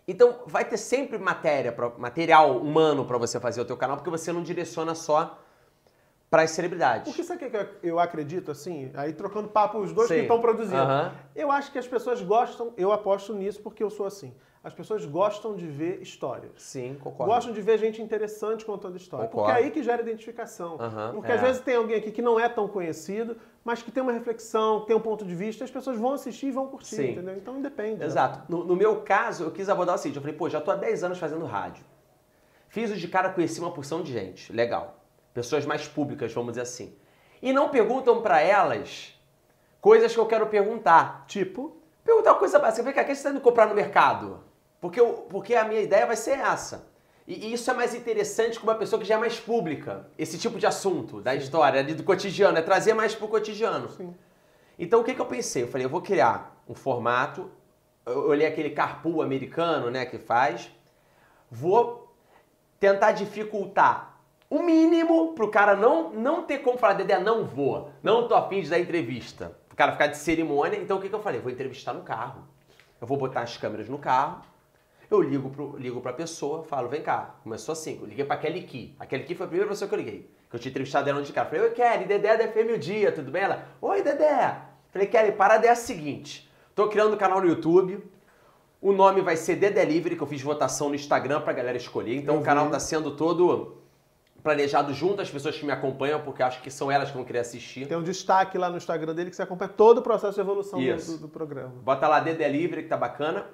Então 0.09 0.41
vai 0.47 0.65
ter 0.65 0.79
sempre 0.79 1.19
matéria, 1.19 1.75
material 1.99 2.57
humano 2.57 3.05
para 3.05 3.19
você 3.19 3.39
fazer 3.39 3.61
o 3.61 3.65
teu 3.65 3.77
canal, 3.77 3.97
porque 3.97 4.11
você 4.11 4.33
não 4.33 4.43
direciona 4.43 4.95
só 4.95 5.39
para 6.33 6.45
as 6.45 6.53
celebridades. 6.53 7.13
Porque 7.13 7.23
sabe 7.23 7.45
o 7.45 7.51
que 7.51 7.69
eu 7.83 7.99
acredito, 7.99 8.51
assim? 8.51 8.91
Aí 8.95 9.13
trocando 9.13 9.49
papo 9.49 9.79
os 9.79 9.93
dois 9.93 10.09
Sim. 10.09 10.15
que 10.15 10.21
estão 10.23 10.41
produzindo. 10.41 10.81
Uhum. 10.81 11.11
Eu 11.37 11.53
acho 11.53 11.71
que 11.71 11.79
as 11.79 11.87
pessoas 11.87 12.23
gostam, 12.23 12.73
eu 12.75 12.91
aposto 12.91 13.35
nisso 13.35 13.61
porque 13.61 13.83
eu 13.85 13.91
sou 13.91 14.07
assim. 14.07 14.33
As 14.65 14.73
pessoas 14.73 15.05
gostam 15.05 15.55
de 15.55 15.67
ver 15.67 16.01
histórias. 16.01 16.53
Sim, 16.57 16.97
concordo. 16.99 17.35
Gostam 17.35 17.53
de 17.53 17.61
ver 17.61 17.79
gente 17.79 18.01
interessante 18.01 18.65
contando 18.65 18.97
história. 18.97 19.27
Concordo. 19.27 19.51
Porque 19.51 19.61
é 19.61 19.65
aí 19.67 19.71
que 19.71 19.83
gera 19.83 20.01
identificação. 20.01 20.79
Uhum, 20.79 21.13
porque 21.17 21.33
é. 21.33 21.35
às 21.35 21.41
vezes 21.43 21.61
tem 21.61 21.77
alguém 21.77 21.99
aqui 21.99 22.11
que 22.11 22.23
não 22.23 22.41
é 22.41 22.49
tão 22.49 22.67
conhecido, 22.67 23.37
mas 23.63 23.83
que 23.83 23.93
tem 23.93 24.03
uma 24.03 24.13
reflexão, 24.13 24.87
tem 24.87 24.97
um 24.97 25.01
ponto 25.01 25.27
de 25.27 25.35
vista, 25.35 25.65
as 25.65 25.71
pessoas 25.71 25.99
vão 25.99 26.15
assistir 26.15 26.47
e 26.47 26.51
vão 26.51 26.67
curtir, 26.67 26.97
Sim. 26.97 27.11
entendeu? 27.11 27.37
Então 27.37 27.59
independe. 27.59 27.99
Né? 27.99 28.07
Exato. 28.07 28.51
No, 28.51 28.65
no, 28.65 28.75
meu 28.75 29.03
caso, 29.03 29.45
eu 29.45 29.51
quis 29.51 29.69
abordar 29.69 29.97
o 29.97 29.99
seguinte, 29.99 30.17
eu 30.17 30.23
falei, 30.23 30.35
pô, 30.35 30.49
já 30.49 30.63
tô 30.63 30.71
há 30.71 30.77
10 30.77 31.05
anos 31.05 31.19
fazendo 31.19 31.45
rádio. 31.45 31.85
Fiz 32.69 32.91
o 32.91 32.97
de 32.97 33.07
cara, 33.07 33.29
conheci 33.29 33.61
uma 33.61 33.71
porção 33.71 34.03
de 34.03 34.11
gente, 34.11 34.51
legal. 34.51 35.02
Pessoas 35.35 35.65
mais 35.65 35.89
públicas, 35.89 36.33
vamos 36.33 36.53
dizer 36.53 36.63
assim. 36.63 36.95
E 37.41 37.53
não 37.53 37.69
perguntam 37.69 38.23
para 38.23 38.41
elas 38.41 39.19
coisas 39.81 40.13
que 40.13 40.21
eu 40.21 40.27
quero 40.27 40.47
perguntar. 40.47 41.25
Tipo? 41.27 41.77
Perguntar 42.05 42.33
uma 42.33 42.39
coisa 42.39 42.59
básica. 42.59 42.83
Vem 42.83 42.93
cá, 42.93 43.03
o 43.03 43.05
que 43.05 43.15
você 43.15 43.19
está 43.19 43.31
indo 43.31 43.41
comprar 43.41 43.67
no 43.67 43.75
mercado? 43.75 44.45
Porque, 44.81 45.01
eu, 45.01 45.27
porque 45.29 45.55
a 45.55 45.65
minha 45.65 45.81
ideia 45.81 46.07
vai 46.07 46.17
ser 46.17 46.39
essa. 46.39 46.87
E, 47.27 47.47
e 47.47 47.53
isso 47.53 47.71
é 47.71 47.75
mais 47.75 47.95
interessante 47.95 48.59
com 48.59 48.67
uma 48.67 48.75
pessoa 48.75 49.01
que 49.01 49.07
já 49.07 49.15
é 49.15 49.19
mais 49.19 49.39
pública. 49.39 50.07
Esse 50.19 50.39
tipo 50.39 50.59
de 50.59 50.67
assunto 50.67 51.21
da 51.21 51.33
Sim. 51.33 51.39
história, 51.39 51.81
ali 51.81 51.95
do 51.95 52.03
cotidiano, 52.03 52.59
é 52.59 52.63
trazer 52.63 52.95
mais 52.95 53.15
pro 53.15 53.29
cotidiano. 53.29 53.91
Sim. 53.91 54.15
Então 54.79 55.01
o 55.01 55.05
que, 55.05 55.15
que 55.15 55.21
eu 55.21 55.27
pensei? 55.27 55.63
Eu 55.63 55.69
falei, 55.69 55.87
eu 55.87 55.91
vou 55.91 56.01
criar 56.01 56.63
um 56.69 56.75
formato. 56.75 57.51
Eu 58.05 58.29
olhei 58.29 58.47
aquele 58.47 58.71
carpool 58.71 59.23
americano, 59.23 59.91
né, 59.91 60.05
que 60.05 60.19
faz. 60.19 60.71
Vou 61.51 62.13
tentar 62.81 63.13
dificultar 63.13 64.12
o 64.57 64.63
mínimo 64.63 65.33
pro 65.35 65.51
cara 65.51 65.75
não, 65.75 66.11
não 66.11 66.43
ter 66.43 66.59
como 66.59 66.79
falar, 66.79 66.95
Dedé, 66.95 67.19
não 67.19 67.45
vou, 67.45 67.91
não 68.03 68.29
tô 68.29 68.35
afim 68.35 68.61
de 68.61 68.71
dar 68.71 68.79
entrevista. 68.79 69.57
O 69.71 69.77
cara 69.77 69.93
ficar 69.93 70.09
de 70.09 70.19
cerimônia. 70.19 70.79
Então 70.79 70.99
o 70.99 71.01
que, 71.01 71.09
que 71.09 71.15
eu 71.15 71.23
falei? 71.23 71.41
Vou 71.41 71.51
entrevistar 71.51 71.95
no 71.95 72.03
carro. 72.03 72.43
Eu 73.01 73.07
vou 73.07 73.17
botar 73.17 73.41
as 73.41 73.57
câmeras 73.57 73.89
no 73.89 73.99
carro 73.99 74.43
eu 75.15 75.21
ligo, 75.21 75.51
pro, 75.51 75.77
ligo 75.77 76.01
pra 76.01 76.13
pessoa, 76.13 76.63
falo, 76.65 76.89
vem 76.89 77.03
cá. 77.03 77.35
Começou 77.43 77.75
assim, 77.75 77.99
eu 78.01 78.07
liguei 78.07 78.25
pra 78.25 78.37
Kelly 78.37 78.63
Key. 78.63 78.97
A 78.99 79.07
Kelly 79.07 79.25
Key 79.25 79.35
foi 79.35 79.45
a 79.45 79.49
primeira 79.49 79.69
pessoa 79.69 79.89
que 79.89 79.95
eu 79.95 79.99
liguei. 79.99 80.31
Que 80.49 80.57
eu 80.57 80.61
tinha 80.61 80.71
entrevistado 80.71 81.09
ela 81.09 81.23
de 81.23 81.33
cara. 81.33 81.49
Falei, 81.49 81.65
oi 81.65 81.71
Kelly, 81.71 82.05
Dedé 82.07 82.37
da 82.37 82.49
FM 82.49 82.75
o 82.75 82.79
Dia, 82.79 83.13
tudo 83.13 83.31
bem? 83.31 83.43
Ela, 83.43 83.67
oi 83.81 84.03
Dedé. 84.03 84.57
Falei, 84.91 85.09
Kelly, 85.09 85.33
parada 85.33 85.67
é 85.67 85.71
a 85.71 85.75
seguinte. 85.75 86.51
Tô 86.75 86.89
criando 86.89 87.15
um 87.15 87.19
canal 87.19 87.41
no 87.41 87.47
YouTube. 87.47 88.03
O 88.81 88.93
nome 88.93 89.21
vai 89.21 89.37
ser 89.37 89.57
The 89.57 89.71
Delivery, 89.71 90.17
que 90.17 90.23
eu 90.23 90.27
fiz 90.27 90.41
votação 90.43 90.89
no 90.89 90.95
Instagram 90.95 91.43
pra 91.43 91.53
galera 91.53 91.77
escolher. 91.77 92.17
Então 92.17 92.37
eu 92.37 92.41
o 92.41 92.45
canal 92.45 92.67
vi. 92.67 92.73
tá 92.73 92.81
sendo 92.81 93.15
todo 93.15 93.82
planejado 94.43 94.93
junto 94.93 95.23
às 95.23 95.31
pessoas 95.31 95.57
que 95.57 95.65
me 95.65 95.73
acompanham, 95.73 96.21
porque 96.21 96.43
acho 96.43 96.61
que 96.63 96.71
são 96.71 96.91
elas 96.91 97.11
que 97.11 97.17
vão 97.17 97.25
querer 97.25 97.41
assistir. 97.41 97.87
Tem 97.87 97.97
um 97.97 98.03
destaque 98.03 98.59
lá 98.59 98.69
no 98.69 98.77
Instagram 98.77 99.15
dele 99.15 99.31
que 99.31 99.37
você 99.37 99.43
acompanha 99.43 99.69
todo 99.69 99.99
o 99.99 100.03
processo 100.03 100.35
de 100.35 100.41
evolução 100.41 100.81
do, 100.81 101.19
do, 101.19 101.29
programa. 101.29 101.73
Bota 101.83 102.09
lá 102.09 102.21
The 102.21 102.35
Delivery, 102.35 102.83
que 102.83 102.89
tá 102.89 102.97
bacana. 102.97 103.47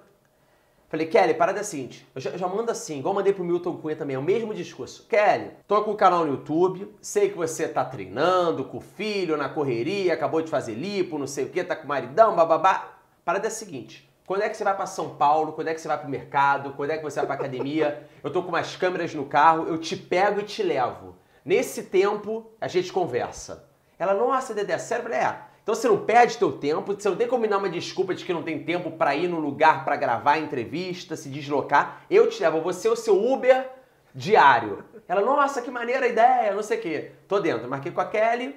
Falei, 0.88 1.06
Kelly, 1.06 1.35
parada 1.35 1.58
é 1.58 1.61
a 1.61 1.64
seguinte, 1.64 2.08
eu 2.14 2.20
já, 2.20 2.35
já 2.35 2.49
mando 2.49 2.70
assim, 2.70 3.00
igual 3.00 3.12
mandei 3.12 3.35
pro 3.35 3.44
Milton 3.44 3.76
Cunha 3.76 3.94
também, 3.94 4.17
é 4.17 4.19
o 4.19 4.23
mesmo 4.23 4.55
discurso. 4.55 5.06
Kelly, 5.06 5.50
tô 5.67 5.82
com 5.82 5.90
o 5.90 5.96
canal 5.96 6.25
no 6.25 6.32
YouTube, 6.32 6.90
sei 6.99 7.29
que 7.29 7.37
você 7.37 7.69
tá 7.69 7.85
treinando 7.85 8.64
com 8.64 8.79
o 8.79 8.81
filho, 8.81 9.37
na 9.37 9.50
correria, 9.50 10.14
acabou 10.14 10.40
de 10.40 10.49
fazer 10.49 10.73
lipo, 10.73 11.19
não 11.19 11.26
sei 11.26 11.44
o 11.44 11.50
que, 11.50 11.62
tá 11.62 11.76
com 11.76 11.85
o 11.85 11.88
maridão, 11.88 12.35
bababá. 12.35 12.94
Parada 13.23 13.46
é 13.46 13.49
a 13.49 13.50
seguinte, 13.50 14.08
quando 14.29 14.43
é 14.43 14.49
que 14.51 14.59
você 14.59 14.63
vai 14.63 14.77
para 14.77 14.85
São 14.85 15.17
Paulo? 15.17 15.55
Quando 15.55 15.69
é 15.69 15.75
que 15.75 15.81
você 15.81 15.89
vai 15.89 15.97
pro 15.97 16.07
mercado? 16.07 16.75
Quando 16.75 16.91
é 16.91 16.99
que 16.99 17.03
você 17.03 17.19
vai 17.21 17.27
pra 17.27 17.35
academia? 17.37 18.07
Eu 18.23 18.31
tô 18.31 18.43
com 18.43 18.51
umas 18.51 18.77
câmeras 18.77 19.15
no 19.15 19.25
carro, 19.25 19.69
eu 19.69 19.79
te 19.79 19.97
pego 19.97 20.41
e 20.41 20.43
te 20.43 20.63
levo. 20.63 21.17
Nesse 21.43 21.85
tempo, 21.85 22.51
a 22.61 22.69
gente 22.69 22.93
conversa. 22.93 23.67
Ela, 23.99 24.13
nossa, 24.13 24.53
Dedé, 24.53 24.77
sério? 24.77 25.05
Eu 25.05 25.11
falei, 25.11 25.27
é, 25.27 25.41
então 25.63 25.75
você 25.75 25.89
não 25.89 26.05
perde 26.05 26.37
teu 26.37 26.53
tempo, 26.53 26.93
você 26.93 27.09
não 27.09 27.17
tem 27.17 27.27
como 27.27 27.41
me 27.41 27.49
dar 27.49 27.57
uma 27.57 27.71
desculpa 27.71 28.15
de 28.15 28.23
que 28.23 28.35
não 28.35 28.43
tem 28.43 28.63
tempo 28.63 28.91
para 28.91 29.17
ir 29.17 29.29
no 29.29 29.41
lugar 29.41 29.83
para 29.85 29.97
gravar 29.97 30.33
a 30.33 30.39
entrevista, 30.39 31.17
se 31.17 31.31
deslocar. 31.31 32.03
Eu 32.11 32.29
te 32.29 32.43
levo, 32.43 32.61
você 32.61 32.87
é 32.87 32.91
o 32.91 32.97
seu 32.97 33.17
Uber 33.33 33.67
diário. 34.15 34.85
Ela, 35.09 35.23
nossa, 35.23 35.63
que 35.63 35.71
maneira 35.71 36.05
a 36.05 36.09
ideia, 36.09 36.55
não 36.55 36.63
sei 36.63 36.79
o 36.79 36.83
quê. 36.83 37.13
Tô 37.27 37.41
dentro, 37.41 37.67
marquei 37.67 37.93
com 37.93 38.01
a 38.03 38.05
Kelly, 38.05 38.55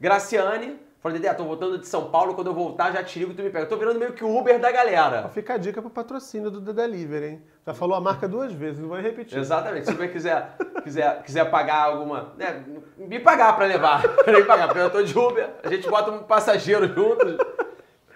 Graciane, 0.00 0.80
Falei, 1.06 1.20
Dedé, 1.20 1.32
tô 1.34 1.44
voltando 1.44 1.78
de 1.78 1.86
São 1.86 2.10
Paulo, 2.10 2.34
quando 2.34 2.48
eu 2.48 2.52
voltar 2.52 2.90
já 2.90 3.00
te 3.00 3.20
ligo 3.20 3.30
e 3.30 3.34
tu 3.36 3.40
me 3.40 3.48
pega. 3.48 3.64
Eu 3.64 3.68
tô 3.68 3.76
virando 3.76 3.96
meio 3.96 4.12
que 4.12 4.24
o 4.24 4.36
Uber 4.36 4.58
da 4.58 4.72
galera. 4.72 5.28
Fica 5.28 5.54
a 5.54 5.56
dica 5.56 5.80
pro 5.80 5.88
patrocínio 5.88 6.50
do 6.50 6.60
The 6.60 6.72
Delivery, 6.72 7.26
hein? 7.26 7.42
Já 7.64 7.72
falou 7.72 7.96
a 7.96 8.00
marca 8.00 8.26
duas 8.26 8.52
vezes, 8.52 8.80
não 8.80 8.88
vai 8.88 9.02
repetir. 9.02 9.38
Exatamente. 9.38 9.86
Se 9.86 9.94
você 9.94 10.08
quiser, 10.08 10.56
quiser, 10.82 11.22
quiser 11.22 11.44
pagar 11.48 11.84
alguma. 11.84 12.32
Né, 12.36 12.64
me 12.98 13.20
pagar 13.20 13.54
pra 13.54 13.66
levar. 13.66 14.02
me 14.26 14.42
pagar, 14.42 14.66
porque 14.66 14.80
eu 14.80 14.90
tô 14.90 15.00
de 15.00 15.16
Uber, 15.16 15.48
a 15.62 15.68
gente 15.68 15.88
bota 15.88 16.10
um 16.10 16.24
passageiro 16.24 16.92
junto. 16.92 17.38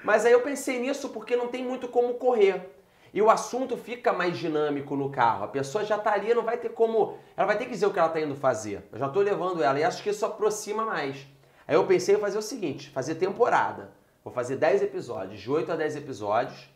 Mas 0.02 0.26
aí 0.26 0.32
eu 0.32 0.40
pensei 0.40 0.80
nisso 0.80 1.10
porque 1.10 1.36
não 1.36 1.46
tem 1.46 1.64
muito 1.64 1.86
como 1.86 2.14
correr. 2.14 2.72
E 3.14 3.22
o 3.22 3.30
assunto 3.30 3.76
fica 3.76 4.12
mais 4.12 4.36
dinâmico 4.36 4.96
no 4.96 5.10
carro. 5.10 5.44
A 5.44 5.48
pessoa 5.48 5.84
já 5.84 5.96
tá 5.96 6.12
ali, 6.12 6.34
não 6.34 6.42
vai 6.42 6.56
ter 6.56 6.70
como. 6.70 7.18
Ela 7.36 7.46
vai 7.46 7.56
ter 7.56 7.66
que 7.66 7.70
dizer 7.70 7.86
o 7.86 7.92
que 7.92 8.00
ela 8.00 8.08
tá 8.08 8.20
indo 8.20 8.34
fazer. 8.34 8.82
Eu 8.92 8.98
já 8.98 9.08
tô 9.08 9.20
levando 9.20 9.62
ela 9.62 9.78
e 9.78 9.84
acho 9.84 10.02
que 10.02 10.10
isso 10.10 10.26
aproxima 10.26 10.84
mais. 10.84 11.24
Aí 11.70 11.76
eu 11.76 11.86
pensei 11.86 12.16
em 12.16 12.18
fazer 12.18 12.36
o 12.36 12.42
seguinte, 12.42 12.90
fazer 12.90 13.14
temporada. 13.14 13.92
Vou 14.24 14.32
fazer 14.34 14.56
10 14.56 14.82
episódios, 14.82 15.40
de 15.40 15.48
8 15.48 15.70
a 15.70 15.76
10 15.76 15.98
episódios. 15.98 16.68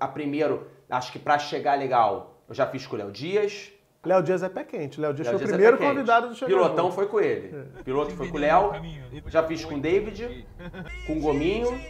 A 0.00 0.08
primeiro, 0.08 0.66
acho 0.90 1.12
que 1.12 1.18
para 1.20 1.38
chegar 1.38 1.78
legal, 1.78 2.34
eu 2.48 2.52
já 2.52 2.66
fiz 2.66 2.84
com 2.88 2.96
o 2.96 2.98
Léo 2.98 3.12
Dias. 3.12 3.70
Léo 4.04 4.24
Dias 4.24 4.42
é 4.42 4.48
pé 4.48 4.64
quente. 4.64 5.00
Léo 5.00 5.14
Dias 5.14 5.28
Léo 5.28 5.38
foi 5.38 5.46
Dias 5.46 5.50
o 5.52 5.54
é 5.54 5.56
primeiro 5.56 5.80
é 5.80 5.88
convidado 5.88 6.28
do 6.28 6.34
Chegou 6.34 6.56
Pilotão 6.56 6.90
foi 6.90 7.06
com 7.06 7.20
ele. 7.20 7.56
É. 7.78 7.82
Piloto 7.84 8.16
foi 8.16 8.28
com 8.28 8.36
o 8.36 8.40
Léo. 8.40 8.72
Já 9.28 9.44
fiz 9.44 9.64
com 9.64 9.76
o 9.76 9.80
David, 9.80 10.44
com 11.06 11.18
o 11.18 11.20
Gominho. 11.20 11.80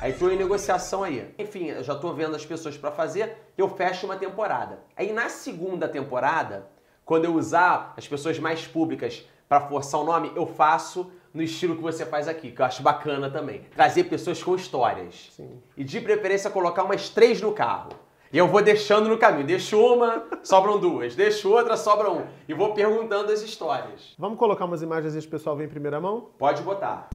Aí 0.00 0.12
tô 0.14 0.28
em 0.28 0.36
negociação 0.36 1.04
aí. 1.04 1.32
Enfim, 1.38 1.66
eu 1.66 1.84
já 1.84 1.94
tô 1.94 2.12
vendo 2.12 2.34
as 2.34 2.44
pessoas 2.44 2.76
para 2.76 2.90
fazer, 2.90 3.36
eu 3.56 3.68
fecho 3.68 4.06
uma 4.06 4.16
temporada. 4.16 4.80
Aí 4.96 5.12
na 5.12 5.28
segunda 5.28 5.86
temporada, 5.88 6.66
quando 7.10 7.24
eu 7.24 7.34
usar 7.34 7.92
as 7.96 8.06
pessoas 8.06 8.38
mais 8.38 8.68
públicas 8.68 9.28
para 9.48 9.62
forçar 9.62 10.00
o 10.00 10.04
nome, 10.04 10.30
eu 10.36 10.46
faço 10.46 11.10
no 11.34 11.42
estilo 11.42 11.74
que 11.74 11.82
você 11.82 12.06
faz 12.06 12.28
aqui, 12.28 12.52
que 12.52 12.62
eu 12.62 12.64
acho 12.64 12.84
bacana 12.84 13.28
também. 13.28 13.62
Trazer 13.74 14.04
pessoas 14.04 14.40
com 14.40 14.54
histórias. 14.54 15.28
Sim. 15.32 15.60
E 15.76 15.82
de 15.82 16.00
preferência 16.00 16.48
colocar 16.50 16.84
umas 16.84 17.08
três 17.08 17.42
no 17.42 17.50
carro. 17.50 17.88
E 18.32 18.38
eu 18.38 18.46
vou 18.46 18.62
deixando 18.62 19.08
no 19.08 19.18
caminho. 19.18 19.44
Deixo 19.44 19.76
uma, 19.76 20.24
sobram 20.44 20.78
duas. 20.78 21.16
Deixo 21.16 21.50
outra, 21.50 21.76
sobra 21.76 22.12
um. 22.12 22.24
E 22.48 22.54
vou 22.54 22.74
perguntando 22.74 23.32
as 23.32 23.42
histórias. 23.42 24.14
Vamos 24.16 24.38
colocar 24.38 24.64
umas 24.64 24.80
imagens 24.80 25.16
e 25.16 25.18
o 25.18 25.28
pessoal 25.28 25.56
vem 25.56 25.66
em 25.66 25.68
primeira 25.68 26.00
mão? 26.00 26.28
Pode 26.38 26.62
botar. 26.62 27.08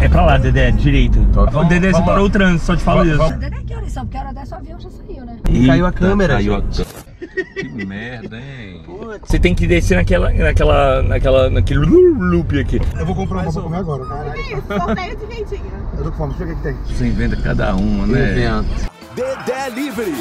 É 0.00 0.08
pra 0.08 0.24
lá, 0.24 0.38
Dedé, 0.38 0.70
direito. 0.70 1.20
Vamos, 1.32 1.68
Dedé, 1.68 1.92
você 1.92 2.02
parou 2.02 2.26
o 2.26 2.30
trânsito, 2.30 2.64
só 2.64 2.76
te 2.76 2.82
falo 2.82 3.04
isso. 3.04 3.38
Dedé, 3.38 3.62
que 3.66 3.74
horas 3.74 3.92
são? 3.92 4.04
Porque 4.04 4.16
a 4.16 4.20
hora 4.20 4.32
dessa 4.32 4.56
avião 4.56 4.80
já 4.80 4.90
saiu, 4.90 5.26
né? 5.26 5.36
E 5.50 5.66
caiu 5.66 5.86
a 5.86 5.92
câmera, 5.92 6.34
caiu 6.34 6.54
gente. 6.54 6.82
A... 6.82 7.10
Que 7.54 7.84
merda, 7.84 8.36
hein? 8.38 8.82
Você 9.22 9.38
tem 9.38 9.54
que 9.54 9.66
descer 9.66 9.96
naquela, 9.96 10.30
naquela, 10.32 11.02
naquela, 11.02 11.50
naquele 11.50 11.80
loop 11.80 12.58
aqui. 12.58 12.80
Eu 12.98 13.04
vou 13.04 13.14
comprar 13.14 13.42
uma 13.42 13.52
pra 13.52 13.62
comer 13.62 13.76
agora. 13.76 14.06
Cara. 14.06 14.30
Que 14.30 14.40
isso? 14.40 14.66
Sorteio 14.66 15.16
de 15.16 15.26
ventinho. 15.26 15.72
Eu 15.98 16.04
tô 16.04 16.10
com 16.12 16.16
fome, 16.16 16.34
deixa 16.34 16.44
eu 16.44 16.46
ver 16.46 16.52
o 16.52 16.56
que 16.56 16.62
tem. 16.62 16.96
Você 16.96 17.06
inventa 17.06 17.36
cada 17.36 17.76
uma, 17.76 18.06
né? 18.06 18.32
Inventa. 18.32 18.90
The 19.14 19.68
Delivery. 19.68 20.14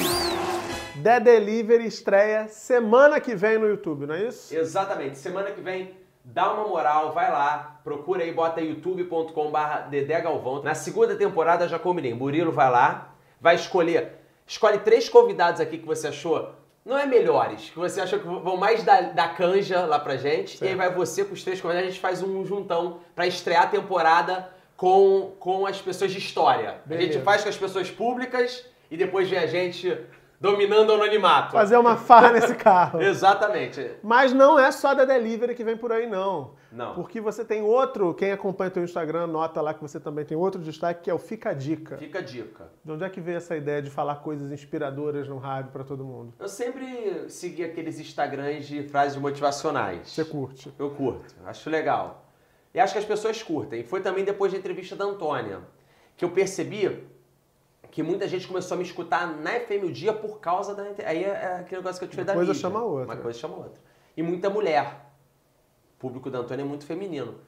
The 1.01 1.19
Delivery 1.21 1.87
estreia 1.87 2.47
semana 2.49 3.21
que 3.21 3.33
vem 3.33 3.57
no 3.57 3.67
YouTube, 3.67 4.05
não 4.05 4.15
é 4.15 4.27
isso? 4.27 4.53
Exatamente. 4.53 5.17
Semana 5.17 5.51
que 5.51 5.61
vem 5.61 5.91
dá 6.33 6.53
uma 6.53 6.67
moral, 6.67 7.11
vai 7.11 7.31
lá, 7.31 7.79
procura 7.83 8.23
aí, 8.23 8.31
bota 8.31 8.61
youtube.com.br 8.61 9.89
Dedé 9.89 10.21
Galvão. 10.21 10.61
Na 10.61 10.75
segunda 10.75 11.15
temporada 11.15 11.67
já 11.67 11.79
combinei, 11.79 12.13
Murilo 12.13 12.51
vai 12.51 12.69
lá, 12.69 13.13
vai 13.41 13.55
escolher, 13.55 14.19
escolhe 14.45 14.79
três 14.79 15.09
convidados 15.09 15.59
aqui 15.59 15.77
que 15.77 15.85
você 15.85 16.07
achou, 16.07 16.51
não 16.85 16.97
é 16.97 17.05
melhores, 17.05 17.69
que 17.69 17.79
você 17.79 17.99
achou 18.01 18.19
que 18.19 18.25
vão 18.25 18.57
mais 18.57 18.83
da, 18.83 19.01
da 19.01 19.27
canja 19.27 19.85
lá 19.85 19.99
pra 19.99 20.17
gente, 20.17 20.51
certo. 20.51 20.63
e 20.63 20.67
aí 20.67 20.75
vai 20.75 20.93
você 20.93 21.25
com 21.25 21.33
os 21.33 21.43
três 21.43 21.59
convidados, 21.59 21.87
a 21.87 21.91
gente 21.91 22.01
faz 22.01 22.21
um 22.21 22.45
juntão 22.45 22.99
pra 23.15 23.25
estrear 23.25 23.63
a 23.63 23.67
temporada 23.67 24.49
com, 24.77 25.33
com 25.39 25.65
as 25.65 25.81
pessoas 25.81 26.11
de 26.11 26.19
história. 26.19 26.77
Beleza. 26.85 27.09
A 27.09 27.13
gente 27.13 27.23
faz 27.23 27.43
com 27.43 27.49
as 27.49 27.57
pessoas 27.57 27.91
públicas 27.91 28.65
e 28.89 28.95
depois 28.95 29.29
vem 29.29 29.39
a 29.39 29.47
gente 29.47 29.97
dominando 30.39 30.89
o 30.89 30.93
anonimato. 30.93 31.51
Fazer 31.51 31.77
uma 31.77 31.97
farra 31.97 32.31
nesse 32.31 32.55
carro. 32.55 33.01
Exatamente. 33.03 33.91
Mas 34.01 34.31
não 34.31 34.57
é 34.57 34.71
só 34.71 34.93
da 34.93 35.03
delivery 35.03 35.53
que 35.53 35.63
vem 35.63 35.75
por 35.75 35.91
aí, 35.91 36.07
não. 36.07 36.51
Não. 36.71 36.93
Porque 36.93 37.19
você 37.19 37.43
tem 37.43 37.61
outro, 37.61 38.13
quem 38.13 38.31
acompanha 38.31 38.69
o 38.69 38.73
teu 38.73 38.83
Instagram, 38.83 39.27
nota 39.27 39.59
lá 39.59 39.73
que 39.73 39.81
você 39.81 39.99
também 39.99 40.23
tem 40.23 40.37
outro 40.37 40.61
destaque, 40.61 41.03
que 41.03 41.09
é 41.09 41.13
o 41.13 41.17
Fica 41.17 41.49
a 41.49 41.53
Dica. 41.53 41.97
Fica 41.97 42.19
a 42.19 42.21
Dica. 42.21 42.71
De 42.83 42.91
onde 42.91 43.03
é 43.03 43.09
que 43.09 43.19
veio 43.19 43.37
essa 43.37 43.55
ideia 43.55 43.81
de 43.81 43.89
falar 43.89 44.15
coisas 44.17 44.51
inspiradoras 44.51 45.27
no 45.27 45.37
rádio 45.37 45.71
para 45.71 45.83
todo 45.83 46.05
mundo? 46.05 46.33
Eu 46.39 46.47
sempre 46.47 47.25
segui 47.27 47.63
aqueles 47.63 47.99
Instagrams 47.99 48.67
de 48.67 48.83
frases 48.83 49.17
motivacionais. 49.17 50.09
Você 50.09 50.23
curte? 50.23 50.71
Eu 50.77 50.91
curto, 50.91 51.35
acho 51.45 51.69
legal. 51.69 52.25
E 52.73 52.79
acho 52.79 52.93
que 52.93 52.99
as 52.99 53.05
pessoas 53.05 53.41
curtem. 53.41 53.83
Foi 53.83 53.99
também 53.99 54.23
depois 54.23 54.51
da 54.51 54.57
entrevista 54.57 54.95
da 54.95 55.05
Antônia 55.05 55.59
que 56.15 56.23
eu 56.25 56.29
percebi 56.29 57.07
que 57.91 58.03
muita 58.03 58.27
gente 58.27 58.47
começou 58.47 58.75
a 58.75 58.77
me 58.77 58.83
escutar 58.83 59.27
na 59.27 59.51
FM 59.51 59.83
o 59.85 59.91
dia 59.91 60.13
por 60.13 60.39
causa 60.39 60.75
da 60.75 60.83
Aí 61.05 61.23
é, 61.23 61.27
é 61.27 61.55
aquele 61.59 61.81
negócio 61.81 61.99
que 61.99 62.05
eu 62.05 62.09
te 62.09 62.15
falei 62.15 62.25
da 62.25 62.33
coisa 62.33 62.53
mídia. 62.53 62.61
chama 62.61 62.83
outra. 62.83 63.05
Uma 63.05 63.21
coisa 63.21 63.39
chama 63.39 63.55
outra. 63.57 63.81
E 64.15 64.21
muita 64.21 64.49
mulher. 64.49 65.05
O 65.97 65.99
público 65.99 66.29
da 66.29 66.39
Antônia 66.39 66.63
é 66.63 66.65
muito 66.65 66.85
feminino. 66.85 67.39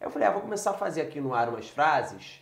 Aí 0.00 0.06
eu 0.06 0.10
falei, 0.10 0.28
ah, 0.28 0.30
vou 0.30 0.42
começar 0.42 0.70
a 0.70 0.74
fazer 0.74 1.02
aqui 1.02 1.20
no 1.20 1.34
ar 1.34 1.48
umas 1.48 1.68
frases. 1.68 2.40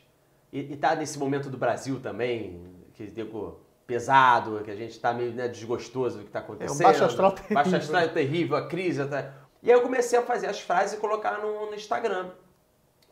E, 0.52 0.72
e 0.72 0.76
tá 0.76 0.94
nesse 0.94 1.18
momento 1.18 1.48
do 1.50 1.56
Brasil 1.56 2.00
também, 2.00 2.62
que 2.94 3.06
digo, 3.06 3.60
pesado, 3.86 4.60
que 4.64 4.70
a 4.70 4.76
gente 4.76 4.98
tá 4.98 5.12
meio 5.12 5.32
né, 5.32 5.48
desgostoso 5.48 6.18
do 6.18 6.24
que 6.24 6.30
tá 6.30 6.40
acontecendo. 6.40 6.80
É 6.80 6.86
um 6.86 6.90
baixo 6.90 7.04
astral 7.04 7.32
terrível. 7.32 7.54
Baixo 7.54 7.76
astral 7.76 8.08
terrível, 8.08 8.56
a 8.56 8.66
crise. 8.66 9.04
Tá... 9.06 9.32
E 9.62 9.70
aí 9.70 9.76
eu 9.76 9.82
comecei 9.82 10.18
a 10.18 10.22
fazer 10.22 10.46
as 10.46 10.60
frases 10.60 10.96
e 10.96 11.00
colocar 11.00 11.38
no, 11.38 11.66
no 11.66 11.74
Instagram. 11.74 12.30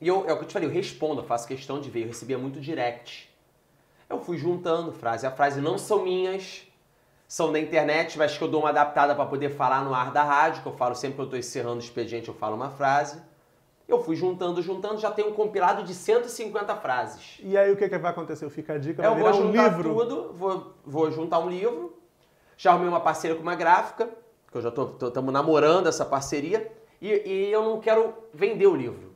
E 0.00 0.08
eu, 0.08 0.26
é 0.28 0.32
o 0.32 0.36
que 0.36 0.44
eu 0.44 0.48
te 0.48 0.52
falei, 0.52 0.68
eu 0.68 0.72
respondo, 0.72 1.22
eu 1.22 1.24
faço 1.24 1.48
questão 1.48 1.80
de 1.80 1.88
ver, 1.88 2.02
eu 2.02 2.08
recebia 2.08 2.36
muito 2.36 2.60
direct. 2.60 3.34
Eu 4.08 4.20
fui 4.20 4.38
juntando 4.38 4.92
frase 4.92 5.26
a 5.26 5.30
frase, 5.30 5.60
não 5.60 5.76
são 5.76 6.02
minhas, 6.04 6.66
são 7.26 7.52
da 7.52 7.58
internet, 7.58 8.16
mas 8.16 8.38
que 8.38 8.42
eu 8.42 8.48
dou 8.48 8.60
uma 8.60 8.68
adaptada 8.68 9.14
para 9.14 9.26
poder 9.26 9.50
falar 9.50 9.84
no 9.84 9.92
ar 9.92 10.12
da 10.12 10.22
rádio, 10.22 10.62
que 10.62 10.68
eu 10.68 10.72
falo 10.72 10.94
sempre 10.94 11.16
que 11.16 11.20
eu 11.22 11.24
estou 11.24 11.38
encerrando 11.38 11.76
o 11.76 11.80
expediente, 11.80 12.28
eu 12.28 12.34
falo 12.34 12.54
uma 12.54 12.70
frase. 12.70 13.20
Eu 13.88 14.02
fui 14.02 14.16
juntando, 14.16 14.60
juntando, 14.62 14.98
já 14.98 15.10
tenho 15.10 15.30
um 15.30 15.32
compilado 15.32 15.82
de 15.82 15.94
150 15.94 16.74
frases. 16.76 17.38
E 17.40 17.56
aí 17.56 17.70
o 17.70 17.76
que, 17.76 17.88
que 17.88 17.98
vai 17.98 18.10
acontecer? 18.10 18.48
Fica 18.50 18.74
a 18.74 18.78
dica, 18.78 19.02
eu 19.02 19.12
vai 19.12 19.20
vou 19.20 19.30
um 19.30 19.46
juntar 19.46 19.68
livro. 19.68 19.94
tudo, 19.94 20.32
vou, 20.32 20.74
vou 20.84 21.10
juntar 21.10 21.38
um 21.38 21.48
livro. 21.48 21.96
Já 22.56 22.70
arrumei 22.70 22.88
uma 22.88 23.00
parceria 23.00 23.36
com 23.36 23.42
uma 23.42 23.54
gráfica, 23.54 24.08
que 24.50 24.56
eu 24.56 24.62
já 24.62 24.70
estamos 24.70 25.32
namorando 25.32 25.88
essa 25.88 26.04
parceria, 26.04 26.72
e, 27.00 27.08
e 27.08 27.52
eu 27.52 27.62
não 27.62 27.80
quero 27.80 28.14
vender 28.32 28.66
o 28.66 28.74
livro. 28.74 29.14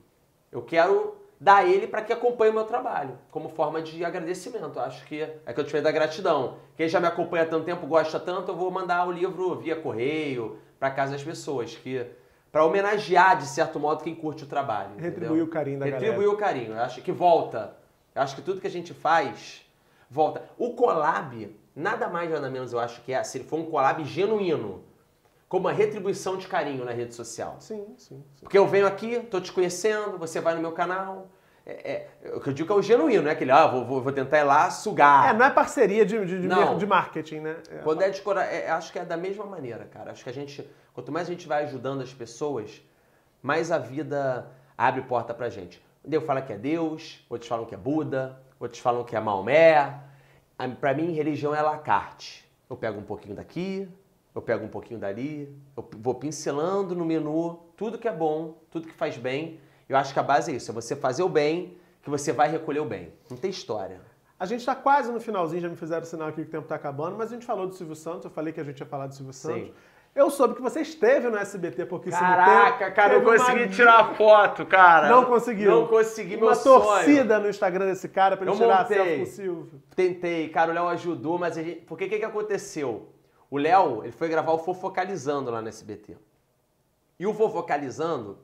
Eu 0.52 0.62
quero 0.62 1.16
dar 1.40 1.66
ele 1.66 1.86
para 1.86 2.02
que 2.02 2.12
acompanhe 2.12 2.50
o 2.50 2.54
meu 2.54 2.64
trabalho, 2.64 3.18
como 3.30 3.48
forma 3.48 3.80
de 3.80 4.04
agradecimento. 4.04 4.78
Acho 4.78 5.04
que 5.06 5.22
é 5.22 5.52
que 5.52 5.58
eu 5.58 5.64
te 5.64 5.70
falei 5.70 5.82
da 5.82 5.90
gratidão. 5.90 6.58
Quem 6.76 6.86
já 6.86 7.00
me 7.00 7.06
acompanha 7.06 7.44
há 7.44 7.46
tanto 7.46 7.64
tempo, 7.64 7.86
gosta 7.86 8.20
tanto, 8.20 8.52
eu 8.52 8.56
vou 8.56 8.70
mandar 8.70 9.08
o 9.08 9.10
livro 9.10 9.54
via 9.56 9.74
correio 9.74 10.58
para 10.78 10.90
casa 10.90 11.12
das 11.12 11.24
pessoas, 11.24 11.74
que 11.74 12.06
para 12.52 12.64
homenagear 12.64 13.38
de 13.38 13.46
certo 13.46 13.80
modo 13.80 14.04
quem 14.04 14.14
curte 14.14 14.44
o 14.44 14.46
trabalho. 14.46 14.90
Retribuir 14.98 15.42
o 15.42 15.48
carinho 15.48 15.78
da 15.78 15.86
Retribuir 15.86 16.16
galera. 16.16 16.32
o 16.32 16.36
carinho. 16.36 16.72
Eu 16.72 16.80
acho 16.80 17.00
que 17.00 17.12
volta. 17.12 17.74
Eu 18.14 18.20
acho 18.20 18.36
que 18.36 18.42
tudo 18.42 18.60
que 18.60 18.66
a 18.66 18.70
gente 18.70 18.92
faz 18.92 19.64
volta. 20.10 20.42
O 20.58 20.74
collab, 20.74 21.56
nada 21.74 22.08
mais 22.08 22.30
nada 22.30 22.50
menos, 22.50 22.72
eu 22.72 22.80
acho 22.80 23.00
que 23.02 23.12
é, 23.12 23.22
se 23.22 23.38
ele 23.38 23.44
for 23.44 23.60
um 23.60 23.66
collab 23.66 24.04
genuíno, 24.04 24.82
como 25.50 25.66
uma 25.66 25.72
retribuição 25.72 26.36
de 26.36 26.46
carinho 26.46 26.84
na 26.84 26.92
rede 26.92 27.12
social. 27.12 27.56
Sim, 27.58 27.84
sim. 27.98 28.24
sim. 28.36 28.40
Porque 28.40 28.56
eu 28.56 28.68
venho 28.68 28.86
aqui, 28.86 29.18
tô 29.18 29.40
te 29.40 29.50
conhecendo, 29.52 30.16
você 30.16 30.40
vai 30.40 30.54
no 30.54 30.60
meu 30.60 30.70
canal. 30.70 31.28
É, 31.66 32.06
é, 32.22 32.36
o 32.36 32.40
que 32.40 32.50
eu 32.50 32.52
digo 32.52 32.72
é 32.72 32.76
o 32.76 32.80
genuíno, 32.80 33.24
não 33.24 33.30
é 33.30 33.32
aquele, 33.32 33.50
ah, 33.50 33.66
vou, 33.66 33.84
vou, 33.84 34.00
vou 34.00 34.12
tentar 34.12 34.38
ir 34.38 34.44
lá 34.44 34.70
sugar. 34.70 35.34
É, 35.34 35.36
não 35.36 35.44
é 35.44 35.50
parceria 35.50 36.06
de, 36.06 36.24
de, 36.24 36.48
de, 36.78 36.86
marketing, 36.86 37.40
né? 37.40 37.56
É. 37.68 37.78
Quando 37.78 38.00
é 38.02 38.10
de 38.10 38.20
cora... 38.22 38.44
é, 38.44 38.70
acho 38.70 38.92
que 38.92 38.98
é 39.00 39.04
da 39.04 39.16
mesma 39.16 39.44
maneira, 39.44 39.86
cara. 39.86 40.12
Acho 40.12 40.22
que 40.22 40.30
a 40.30 40.32
gente, 40.32 40.70
quanto 40.94 41.10
mais 41.10 41.26
a 41.26 41.32
gente 41.32 41.48
vai 41.48 41.64
ajudando 41.64 42.00
as 42.00 42.14
pessoas, 42.14 42.80
mais 43.42 43.72
a 43.72 43.78
vida 43.78 44.48
abre 44.78 45.02
porta 45.02 45.34
pra 45.34 45.48
gente. 45.48 45.84
Eu 46.08 46.22
falo 46.22 46.42
que 46.42 46.52
é 46.52 46.56
Deus, 46.56 47.26
outros 47.28 47.48
falam 47.48 47.66
que 47.66 47.74
é 47.74 47.78
Buda, 47.78 48.40
outros 48.60 48.80
falam 48.80 49.02
que 49.02 49.16
é 49.16 49.20
Maomé. 49.20 49.98
Pra 50.80 50.94
mim, 50.94 51.10
religião 51.10 51.52
é 51.52 51.60
la 51.60 51.76
carte. 51.76 52.48
Eu 52.70 52.76
pego 52.76 53.00
um 53.00 53.04
pouquinho 53.04 53.34
daqui, 53.34 53.88
eu 54.34 54.40
pego 54.42 54.64
um 54.64 54.68
pouquinho 54.68 55.00
dali, 55.00 55.54
eu 55.76 55.88
vou 55.98 56.14
pincelando 56.14 56.94
no 56.94 57.04
menu 57.04 57.58
tudo 57.76 57.98
que 57.98 58.06
é 58.08 58.12
bom, 58.12 58.58
tudo 58.70 58.86
que 58.86 58.94
faz 58.94 59.16
bem. 59.16 59.60
Eu 59.88 59.96
acho 59.96 60.12
que 60.12 60.20
a 60.20 60.22
base 60.22 60.52
é 60.52 60.54
isso, 60.54 60.70
é 60.70 60.74
você 60.74 60.94
fazer 60.94 61.22
o 61.22 61.28
bem, 61.28 61.76
que 62.02 62.08
você 62.10 62.32
vai 62.32 62.48
recolher 62.48 62.80
o 62.80 62.84
bem. 62.84 63.12
Não 63.28 63.36
tem 63.36 63.50
história. 63.50 64.00
A 64.38 64.46
gente 64.46 64.64
tá 64.64 64.74
quase 64.74 65.10
no 65.12 65.20
finalzinho, 65.20 65.60
já 65.60 65.68
me 65.68 65.76
fizeram 65.76 66.04
sinal 66.06 66.28
aqui 66.28 66.42
que 66.42 66.48
o 66.48 66.50
tempo 66.50 66.66
tá 66.66 66.74
acabando, 66.76 67.16
mas 67.18 67.30
a 67.30 67.34
gente 67.34 67.44
falou 67.44 67.66
do 67.66 67.74
Silvio 67.74 67.94
Santos, 67.96 68.24
eu 68.24 68.30
falei 68.30 68.52
que 68.52 68.60
a 68.60 68.64
gente 68.64 68.78
ia 68.80 68.86
falar 68.86 69.06
do 69.06 69.14
Silvio 69.14 69.34
Santos. 69.34 69.72
Eu 70.14 70.28
soube 70.28 70.54
que 70.54 70.62
você 70.62 70.80
esteve 70.80 71.28
no 71.28 71.36
SBT 71.36 71.86
porque 71.86 72.10
Caraca, 72.10 72.90
cara, 72.90 73.14
eu 73.14 73.22
consegui 73.22 73.68
tirar 73.68 74.00
a 74.00 74.14
foto, 74.14 74.66
cara. 74.66 75.08
Não 75.08 75.24
conseguiu. 75.24 75.70
Não 75.70 75.86
consegui, 75.86 76.36
meu 76.36 76.46
Uma 76.46 76.54
sonho. 76.56 76.82
torcida 76.82 77.38
no 77.38 77.48
Instagram 77.48 77.86
desse 77.86 78.08
cara 78.08 78.36
pra 78.36 78.44
ele 78.44 78.54
Eu 78.54 78.58
tirar 78.58 78.82
montei. 78.82 78.98
a 78.98 79.04
selfie 79.04 79.16
com 79.18 79.22
o 79.22 79.26
Silvio. 79.26 79.82
Tentei, 79.94 80.48
cara, 80.48 80.72
o 80.72 80.74
Léo 80.74 80.88
ajudou, 80.88 81.38
mas 81.38 81.56
a 81.56 81.62
gente... 81.62 81.82
Porque 81.82 82.06
o 82.06 82.08
que, 82.08 82.18
que 82.18 82.24
aconteceu? 82.24 83.08
O 83.50 83.58
Léo, 83.58 84.04
ele 84.04 84.12
foi 84.12 84.28
gravar 84.28 84.52
o 84.52 84.58
Fofocalizando 84.58 85.50
lá 85.50 85.60
no 85.60 85.68
SBT. 85.68 86.16
E 87.18 87.26
o 87.26 87.34
Fofocalizando 87.34 88.38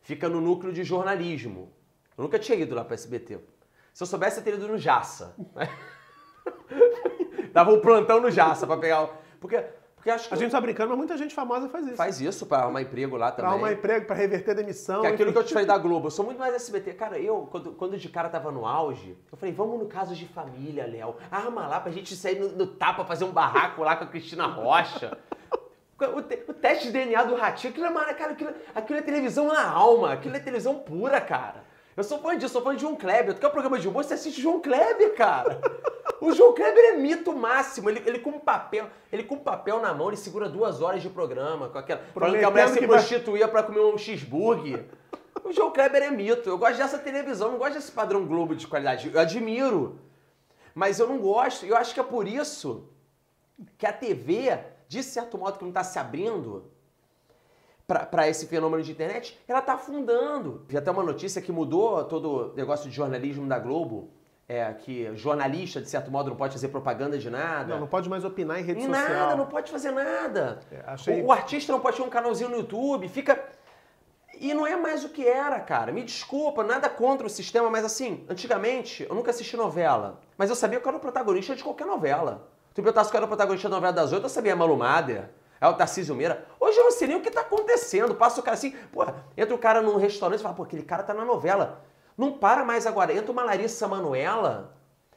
fica 0.00 0.28
no 0.28 0.40
núcleo 0.40 0.72
de 0.72 0.84
jornalismo. 0.84 1.72
Eu 2.16 2.24
nunca 2.24 2.38
tinha 2.38 2.56
ido 2.58 2.74
lá 2.74 2.84
pro 2.84 2.94
SBT. 2.94 3.40
Se 3.92 4.02
eu 4.02 4.06
soubesse, 4.06 4.38
eu 4.38 4.44
teria 4.44 4.58
ido 4.58 4.68
no 4.68 4.78
Jaça. 4.78 5.34
Dava 7.52 7.72
um 7.72 7.80
plantão 7.80 8.20
no 8.20 8.30
Jaça 8.30 8.66
pra 8.66 8.76
pegar... 8.76 9.04
o- 9.04 9.10
Porque, 9.40 9.62
porque 10.02 10.10
acho 10.10 10.26
que 10.26 10.34
A 10.34 10.36
gente 10.36 10.50
tá 10.50 10.60
brincando, 10.60 10.88
mas 10.88 10.98
muita 10.98 11.16
gente 11.16 11.32
famosa 11.32 11.68
faz 11.68 11.86
isso. 11.86 11.96
faz 11.96 12.20
isso 12.20 12.44
pra 12.44 12.58
arrumar 12.58 12.82
emprego 12.82 13.16
lá 13.16 13.30
Pra 13.30 13.36
também. 13.44 13.50
arrumar 13.52 13.72
emprego, 13.72 14.04
pra 14.04 14.16
reverter 14.16 14.52
demissão. 14.52 15.00
Que 15.00 15.06
é 15.06 15.10
aquilo 15.10 15.30
que 15.32 15.38
eu 15.38 15.44
te 15.44 15.52
falei 15.52 15.64
da 15.66 15.78
Globo, 15.78 16.08
eu 16.08 16.10
sou 16.10 16.24
muito 16.24 16.38
mais 16.38 16.52
SBT. 16.54 16.94
Cara, 16.94 17.20
eu, 17.20 17.46
quando, 17.48 17.70
quando 17.74 17.96
de 17.96 18.08
cara 18.08 18.28
tava 18.28 18.50
no 18.50 18.66
auge, 18.66 19.16
eu 19.30 19.38
falei, 19.38 19.54
vamos 19.54 19.78
no 19.78 19.86
caso 19.86 20.12
de 20.16 20.26
família, 20.26 20.88
Léo. 20.88 21.14
Arma 21.30 21.68
lá 21.68 21.78
pra 21.78 21.92
gente 21.92 22.16
sair 22.16 22.40
no, 22.40 22.48
no 22.48 22.66
tapa, 22.66 23.04
fazer 23.04 23.24
um 23.24 23.30
barraco 23.30 23.84
lá 23.84 23.94
com 23.94 24.02
a 24.02 24.06
Cristina 24.08 24.44
Rocha. 24.46 25.16
O, 26.16 26.20
te- 26.20 26.42
o 26.48 26.52
teste 26.52 26.86
de 26.86 26.92
DNA 26.92 27.22
do 27.22 27.36
ratinho, 27.36 27.70
aquilo 27.72 27.86
é, 27.86 28.14
cara, 28.14 28.32
aquilo, 28.32 28.50
aquilo 28.74 28.98
é 28.98 29.02
televisão 29.02 29.46
na 29.46 29.70
alma, 29.70 30.14
aquilo 30.14 30.34
é 30.34 30.40
televisão 30.40 30.74
pura, 30.80 31.20
cara. 31.20 31.62
Eu 31.96 32.02
sou 32.04 32.18
fã 32.18 32.36
disso, 32.36 32.52
sou 32.52 32.62
fã 32.62 32.74
de 32.74 32.80
João 32.80 32.96
Kleber. 32.96 33.34
Tu 33.34 33.40
quer 33.40 33.48
um 33.48 33.50
programa 33.50 33.78
de 33.78 33.86
humor, 33.86 34.02
você 34.04 34.14
assiste 34.14 34.40
João 34.40 34.60
Kleber, 34.60 35.14
cara. 35.14 35.60
O 36.20 36.32
João 36.32 36.54
Kleber 36.54 36.94
é 36.94 36.96
mito 36.96 37.32
máximo. 37.34 37.90
Ele, 37.90 38.02
ele 38.06 38.18
com 38.18 38.30
um 38.30 38.38
papel, 38.38 38.88
ele 39.12 39.24
com 39.24 39.34
um 39.34 39.38
papel 39.40 39.80
na 39.80 39.92
mão, 39.92 40.08
ele 40.08 40.16
segura 40.16 40.48
duas 40.48 40.80
horas 40.80 41.02
de 41.02 41.10
programa, 41.10 41.68
com 41.68 41.78
aquela. 41.78 42.00
Falando 42.14 42.38
que 42.38 42.44
a 42.44 42.50
mulher 42.50 42.68
se 42.68 42.78
que 42.78 42.86
vai- 42.86 42.96
prostituía 42.98 43.46
pra 43.48 43.62
comer 43.62 43.80
um 43.80 43.98
cheeseburger. 43.98 44.86
O 45.44 45.52
João 45.52 45.70
Kleber 45.72 46.02
é 46.02 46.10
mito. 46.10 46.48
Eu 46.48 46.56
gosto 46.56 46.78
dessa 46.78 46.98
televisão, 46.98 47.52
não 47.52 47.58
gosto 47.58 47.74
desse 47.74 47.90
padrão 47.92 48.24
Globo 48.26 48.54
de 48.54 48.66
qualidade. 48.66 49.10
Eu 49.12 49.20
admiro. 49.20 49.98
Mas 50.74 50.98
eu 50.98 51.06
não 51.08 51.18
gosto. 51.18 51.66
E 51.66 51.68
eu 51.68 51.76
acho 51.76 51.92
que 51.92 52.00
é 52.00 52.02
por 52.04 52.26
isso 52.26 52.88
que 53.76 53.84
a 53.84 53.92
TV, 53.92 54.58
de 54.88 55.02
certo 55.02 55.36
modo, 55.36 55.58
que 55.58 55.64
não 55.64 55.70
está 55.70 55.84
se 55.84 55.98
abrindo 55.98 56.70
para 57.86 58.28
esse 58.28 58.46
fenômeno 58.46 58.82
de 58.82 58.90
internet, 58.92 59.38
ela 59.46 59.58
está 59.58 59.74
afundando. 59.74 60.64
Vi 60.68 60.76
até 60.76 60.90
uma 60.90 61.02
notícia 61.02 61.42
que 61.42 61.52
mudou 61.52 62.04
todo 62.04 62.52
o 62.52 62.54
negócio 62.54 62.88
de 62.88 62.94
jornalismo 62.96 63.46
da 63.46 63.58
Globo. 63.58 64.10
É, 64.48 64.70
que 64.74 65.14
jornalista, 65.16 65.80
de 65.80 65.88
certo 65.88 66.10
modo, 66.10 66.28
não 66.28 66.36
pode 66.36 66.52
fazer 66.52 66.68
propaganda 66.68 67.16
de 67.16 67.30
nada. 67.30 67.74
Não, 67.74 67.80
não 67.80 67.86
pode 67.86 68.08
mais 68.10 68.22
opinar 68.24 68.58
em 68.58 68.62
rede 68.62 68.80
Em 68.80 68.86
social. 68.86 69.08
nada, 69.08 69.36
não 69.36 69.46
pode 69.46 69.70
fazer 69.70 69.92
nada. 69.92 70.58
É, 70.70 70.82
achei- 70.86 71.22
o, 71.22 71.26
o 71.26 71.32
artista 71.32 71.72
não 71.72 71.80
pode 71.80 71.96
ter 71.96 72.02
um 72.02 72.10
canalzinho 72.10 72.50
no 72.50 72.56
YouTube, 72.56 73.08
fica. 73.08 73.42
E 74.38 74.52
não 74.52 74.66
é 74.66 74.74
mais 74.76 75.04
o 75.04 75.08
que 75.08 75.26
era, 75.26 75.58
cara. 75.60 75.92
Me 75.92 76.02
desculpa, 76.02 76.64
nada 76.64 76.88
contra 76.90 77.26
o 77.26 77.30
sistema, 77.30 77.70
mas 77.70 77.84
assim, 77.84 78.26
antigamente 78.28 79.06
eu 79.08 79.14
nunca 79.14 79.30
assisti 79.30 79.56
novela. 79.56 80.20
Mas 80.36 80.50
eu 80.50 80.56
sabia 80.56 80.80
que 80.80 80.86
eu 80.86 80.88
era 80.90 80.98
o 80.98 81.00
protagonista 81.00 81.54
de 81.54 81.62
qualquer 81.62 81.86
novela. 81.86 82.48
Tu 82.74 82.82
perguntasse 82.82 83.10
qual 83.10 83.18
era 83.18 83.26
o 83.26 83.28
protagonista 83.28 83.68
da 83.68 83.76
novela 83.76 83.92
das 83.92 84.12
oito, 84.12 84.24
eu 84.24 84.28
sabia 84.28 84.56
Malu 84.56 84.76
Mader, 85.62 85.68
é 85.68 85.68
o 85.68 85.74
Tarcísio 85.74 86.14
Meira. 86.14 86.44
Hoje 86.58 86.76
eu 86.76 86.84
não 86.84 86.90
sei 86.90 87.08
nem 87.08 87.16
o 87.16 87.20
que 87.20 87.30
tá 87.30 87.42
acontecendo. 87.42 88.14
Passa 88.14 88.40
o 88.40 88.42
cara 88.42 88.56
assim, 88.56 88.72
porra, 88.92 89.24
entra 89.36 89.54
o 89.54 89.58
cara 89.58 89.80
num 89.80 89.96
restaurante 89.96 90.40
e 90.40 90.42
fala, 90.42 90.54
pô, 90.54 90.64
aquele 90.64 90.82
cara 90.82 91.04
tá 91.04 91.14
na 91.14 91.24
novela. 91.24 91.84
Não 92.18 92.32
para 92.32 92.64
mais 92.64 92.86
agora. 92.86 93.14
Entra 93.14 93.30
uma 93.30 93.44
Larissa 93.44 93.86
Manoela, 93.86 94.76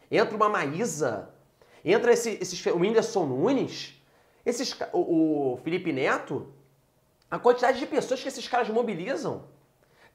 entra 0.09 0.35
uma 0.35 0.47
Maísa, 0.47 1.29
entra 1.83 2.13
esse, 2.13 2.37
esses, 2.39 2.63
o 2.67 2.77
Whindersson 2.77 3.25
Nunes, 3.25 4.01
esses, 4.45 4.77
o, 4.93 5.53
o 5.53 5.57
Felipe 5.57 5.91
Neto, 5.91 6.53
a 7.29 7.39
quantidade 7.39 7.79
de 7.79 7.87
pessoas 7.87 8.21
que 8.21 8.27
esses 8.27 8.47
caras 8.47 8.69
mobilizam. 8.69 9.43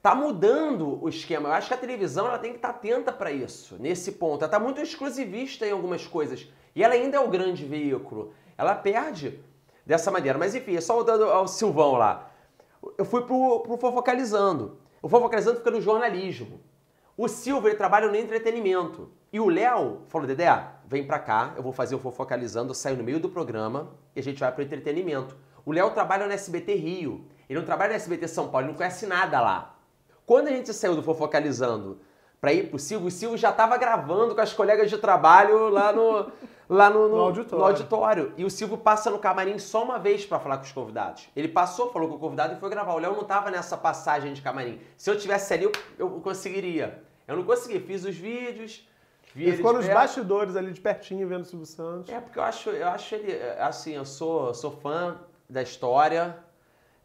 Tá 0.01 0.15
mudando 0.15 1.03
o 1.03 1.07
esquema. 1.07 1.49
Eu 1.49 1.53
acho 1.53 1.67
que 1.67 1.75
a 1.75 1.77
televisão 1.77 2.25
ela 2.25 2.39
tem 2.39 2.51
que 2.53 2.57
estar 2.57 2.69
atenta 2.69 3.11
para 3.11 3.31
isso, 3.31 3.75
nesse 3.79 4.13
ponto. 4.13 4.43
Ela 4.43 4.49
tá 4.51 4.59
muito 4.59 4.81
exclusivista 4.81 5.67
em 5.67 5.71
algumas 5.71 6.07
coisas. 6.07 6.47
E 6.75 6.83
ela 6.83 6.95
ainda 6.95 7.17
é 7.17 7.19
o 7.19 7.29
grande 7.29 7.63
veículo. 7.65 8.33
Ela 8.57 8.73
perde 8.73 9.39
dessa 9.85 10.11
maneira. 10.11 10.37
Mas 10.37 10.55
enfim, 10.55 10.75
é 10.75 10.81
só 10.81 10.95
voltando 10.95 11.25
ao 11.25 11.47
Silvão 11.47 11.93
lá. 11.93 12.31
Eu 12.97 13.05
fui 13.05 13.21
pro, 13.21 13.61
pro 13.61 13.77
Fofocalizando. 13.77 14.77
O 15.01 15.09
Fofocalizando 15.09 15.57
fica 15.57 15.71
no 15.71 15.81
jornalismo. 15.81 16.59
O 17.17 17.27
Silva, 17.27 17.67
ele 17.67 17.77
trabalha 17.77 18.07
no 18.07 18.15
entretenimento. 18.15 19.11
E 19.31 19.39
o 19.39 19.47
Léo 19.47 20.01
falou, 20.07 20.27
Dedé, 20.27 20.51
vem 20.85 21.05
pra 21.05 21.19
cá, 21.19 21.53
eu 21.55 21.63
vou 21.63 21.71
fazer 21.71 21.95
o 21.95 21.99
Fofocalizando, 21.99 22.71
eu 22.71 22.75
saio 22.75 22.97
no 22.97 23.03
meio 23.03 23.19
do 23.19 23.29
programa 23.29 23.91
e 24.15 24.19
a 24.19 24.23
gente 24.23 24.39
vai 24.39 24.51
pro 24.51 24.63
entretenimento. 24.63 25.37
O 25.65 25.71
Léo 25.71 25.91
trabalha 25.91 26.25
no 26.25 26.33
SBT 26.33 26.73
Rio. 26.75 27.25
Ele 27.49 27.59
não 27.59 27.65
trabalha 27.65 27.91
no 27.91 27.95
SBT 27.95 28.27
São 28.27 28.49
Paulo, 28.49 28.65
ele 28.65 28.71
não 28.71 28.77
conhece 28.77 29.05
nada 29.05 29.39
lá. 29.39 29.77
Quando 30.25 30.47
a 30.47 30.51
gente 30.51 30.73
saiu 30.73 30.95
do 30.95 31.03
Fofocalizando 31.03 31.99
pra 32.41 32.51
ir 32.51 32.69
pro 32.69 32.79
Silvio, 32.79 33.07
o 33.07 33.11
Silvio 33.11 33.37
já 33.37 33.51
tava 33.51 33.77
gravando 33.77 34.33
com 34.33 34.41
as 34.41 34.51
colegas 34.51 34.89
de 34.89 34.97
trabalho 34.97 35.69
lá 35.69 35.93
no, 35.93 36.31
lá 36.67 36.89
no, 36.89 37.07
No 37.07 37.19
auditório. 37.19 37.59
no 37.59 37.65
auditório. 37.65 38.33
E 38.35 38.43
o 38.43 38.49
Silvio 38.49 38.77
passa 38.77 39.11
no 39.11 39.19
camarim 39.19 39.59
só 39.59 39.83
uma 39.83 39.99
vez 39.99 40.25
pra 40.25 40.39
falar 40.39 40.57
com 40.57 40.63
os 40.63 40.71
convidados. 40.71 41.29
Ele 41.35 41.47
passou, 41.47 41.91
falou 41.93 42.09
com 42.09 42.15
o 42.15 42.19
convidado 42.19 42.55
e 42.55 42.59
foi 42.59 42.69
gravar. 42.69 42.95
O 42.95 42.97
Léo 42.99 43.13
não 43.15 43.23
tava 43.23 43.51
nessa 43.51 43.77
passagem 43.77 44.33
de 44.33 44.41
camarim. 44.41 44.81
Se 44.97 45.09
eu 45.11 45.17
tivesse 45.17 45.53
ali, 45.53 45.65
eu, 45.65 45.71
eu 45.99 46.09
conseguiria. 46.21 47.03
Eu 47.27 47.35
não 47.35 47.43
consegui. 47.43 47.79
Fiz 47.79 48.03
os 48.05 48.15
vídeos, 48.15 48.85
Vi 49.35 49.43
ele, 49.45 49.57
ficou 49.57 49.71
nos 49.71 49.85
perto. 49.85 49.97
bastidores 49.99 50.55
ali 50.55 50.71
de 50.73 50.81
pertinho 50.81 51.27
vendo 51.27 51.43
o 51.43 51.45
Silvio 51.45 51.65
Santos. 51.67 52.11
É, 52.11 52.19
porque 52.19 52.39
eu 52.39 52.43
acho, 52.43 52.69
eu 52.71 52.87
acho 52.87 53.13
ele, 53.15 53.33
assim, 53.59 53.93
eu 53.93 54.03
sou, 54.03 54.53
sou 54.53 54.71
fã 54.71 55.15
da 55.47 55.61
história, 55.61 56.35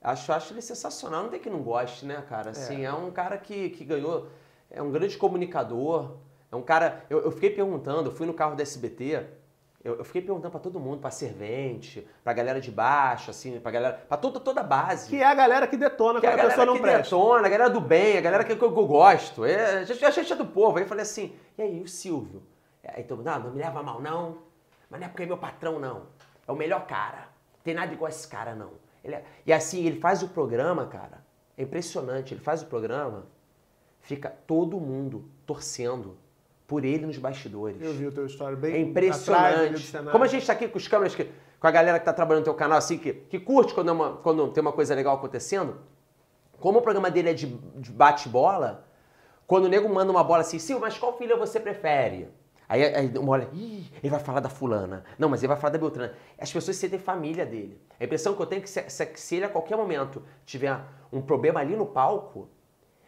acho, 0.02 0.32
acho 0.32 0.52
ele 0.52 0.62
sensacional, 0.62 1.24
não 1.24 1.28
tem 1.30 1.38
que 1.38 1.50
não 1.50 1.60
goste, 1.62 2.04
né, 2.06 2.24
cara? 2.28 2.50
Assim, 2.50 2.82
é, 2.82 2.86
é 2.86 2.92
um 2.92 3.10
cara 3.10 3.36
que, 3.38 3.70
que 3.70 3.84
ganhou, 3.84 4.26
é 4.70 4.82
um 4.82 4.90
grande 4.90 5.16
comunicador, 5.16 6.16
é 6.50 6.56
um 6.56 6.62
cara, 6.62 7.04
eu, 7.10 7.20
eu 7.20 7.30
fiquei 7.30 7.50
perguntando, 7.50 8.10
eu 8.10 8.14
fui 8.14 8.26
no 8.26 8.34
carro 8.34 8.54
da 8.54 8.62
SBT, 8.62 9.26
eu, 9.86 9.98
eu 9.98 10.04
fiquei 10.04 10.20
perguntando 10.20 10.50
para 10.50 10.58
todo 10.58 10.80
mundo, 10.80 11.00
para 11.00 11.12
servente, 11.12 12.04
para 12.24 12.32
galera 12.32 12.60
de 12.60 12.72
baixo, 12.72 13.30
assim, 13.30 13.60
para 13.60 13.70
galera, 13.70 14.04
para 14.08 14.16
toda 14.16 14.40
toda 14.40 14.60
a 14.60 14.64
base. 14.64 15.08
Que 15.08 15.22
é 15.22 15.24
a 15.24 15.34
galera 15.34 15.66
que 15.68 15.76
detona 15.76 16.20
que 16.20 16.26
quando 16.26 16.38
é 16.38 16.42
a, 16.42 16.44
a 16.44 16.48
pessoa 16.48 16.66
não 16.66 16.80
presta. 16.80 17.02
detona, 17.02 17.46
a 17.46 17.48
galera 17.48 17.70
do 17.70 17.80
bem, 17.80 18.18
a 18.18 18.20
galera 18.20 18.42
que, 18.42 18.56
que 18.56 18.64
eu, 18.64 18.70
gosto. 18.72 19.44
É, 19.44 19.78
a, 19.78 19.84
gente, 19.84 20.04
a 20.04 20.10
gente 20.10 20.32
é 20.32 20.36
do 20.36 20.44
povo. 20.46 20.78
Aí 20.78 20.82
eu 20.82 20.88
falei 20.88 21.02
assim, 21.02 21.36
e 21.56 21.62
aí, 21.62 21.80
o 21.80 21.86
Silvio? 21.86 22.42
Aí 22.84 23.04
todo 23.04 23.18
mundo, 23.18 23.26
não, 23.26 23.38
não 23.44 23.50
me 23.52 23.60
leva 23.60 23.80
mal 23.80 24.00
não, 24.00 24.38
mas 24.90 24.98
não 24.98 25.06
é 25.06 25.08
porque 25.08 25.22
é 25.22 25.26
meu 25.26 25.38
patrão 25.38 25.78
não. 25.78 26.02
É 26.48 26.50
o 26.50 26.56
melhor 26.56 26.84
cara. 26.86 27.28
Não 27.54 27.62
tem 27.62 27.74
nada 27.74 27.92
igual 27.92 28.08
esse 28.08 28.26
cara 28.26 28.56
não. 28.56 28.72
É... 29.04 29.22
E 29.46 29.52
assim, 29.52 29.86
ele 29.86 30.00
faz 30.00 30.20
o 30.20 30.28
programa, 30.28 30.86
cara. 30.86 31.24
É 31.56 31.62
impressionante. 31.62 32.34
Ele 32.34 32.40
faz 32.40 32.60
o 32.62 32.66
programa, 32.66 33.26
fica 34.06 34.30
todo 34.46 34.80
mundo 34.80 35.24
torcendo 35.44 36.16
por 36.66 36.84
ele 36.84 37.06
nos 37.06 37.18
bastidores. 37.18 37.80
Eu 37.80 37.92
vi 37.92 38.06
o 38.06 38.12
teu 38.12 38.26
história 38.26 38.56
bem 38.56 38.74
É 38.74 38.80
impressionante. 38.80 39.92
Como 40.10 40.24
a 40.24 40.26
gente 40.26 40.42
está 40.42 40.52
aqui 40.52 40.68
com 40.68 40.78
os 40.78 40.88
câmeras, 40.88 41.14
que, 41.14 41.28
com 41.58 41.66
a 41.66 41.70
galera 41.70 41.98
que 41.98 42.02
está 42.02 42.12
trabalhando 42.12 42.42
no 42.42 42.44
teu 42.44 42.54
canal, 42.54 42.78
assim, 42.78 42.98
que, 42.98 43.12
que 43.12 43.38
curte 43.38 43.74
quando, 43.74 43.88
é 43.88 43.92
uma, 43.92 44.16
quando 44.16 44.48
tem 44.52 44.60
uma 44.60 44.72
coisa 44.72 44.94
legal 44.94 45.16
acontecendo, 45.16 45.78
como 46.60 46.78
o 46.78 46.82
programa 46.82 47.10
dele 47.10 47.30
é 47.30 47.34
de, 47.34 47.46
de 47.46 47.90
bate-bola, 47.90 48.86
quando 49.46 49.64
o 49.64 49.68
nego 49.68 49.88
manda 49.92 50.10
uma 50.10 50.24
bola 50.24 50.40
assim, 50.40 50.58
Sil, 50.62 50.78
mas 50.78 50.96
qual 50.96 51.16
filha 51.18 51.36
você 51.36 51.58
prefere? 51.58 52.28
Aí, 52.68 52.82
aí 52.82 53.18
uma 53.18 53.32
olha, 53.32 53.48
Ih, 53.52 53.90
ele 54.02 54.10
vai 54.10 54.20
falar 54.20 54.40
da 54.40 54.48
fulana. 54.48 55.04
Não, 55.18 55.28
mas 55.28 55.40
ele 55.40 55.48
vai 55.48 55.56
falar 55.56 55.72
da 55.72 55.78
Beltrana. 55.78 56.14
As 56.38 56.52
pessoas 56.52 56.76
sentem 56.76 56.98
família 56.98 57.46
dele. 57.46 57.80
A 57.98 58.04
impressão 58.04 58.34
que 58.34 58.42
eu 58.42 58.46
tenho 58.46 58.60
é 58.60 58.62
que 58.62 58.70
se, 58.70 58.88
se, 58.88 59.12
se 59.14 59.36
ele 59.36 59.44
a 59.44 59.48
qualquer 59.48 59.76
momento 59.76 60.22
tiver 60.44 60.80
um 61.12 61.20
problema 61.20 61.60
ali 61.60 61.76
no 61.76 61.86
palco, 61.86 62.48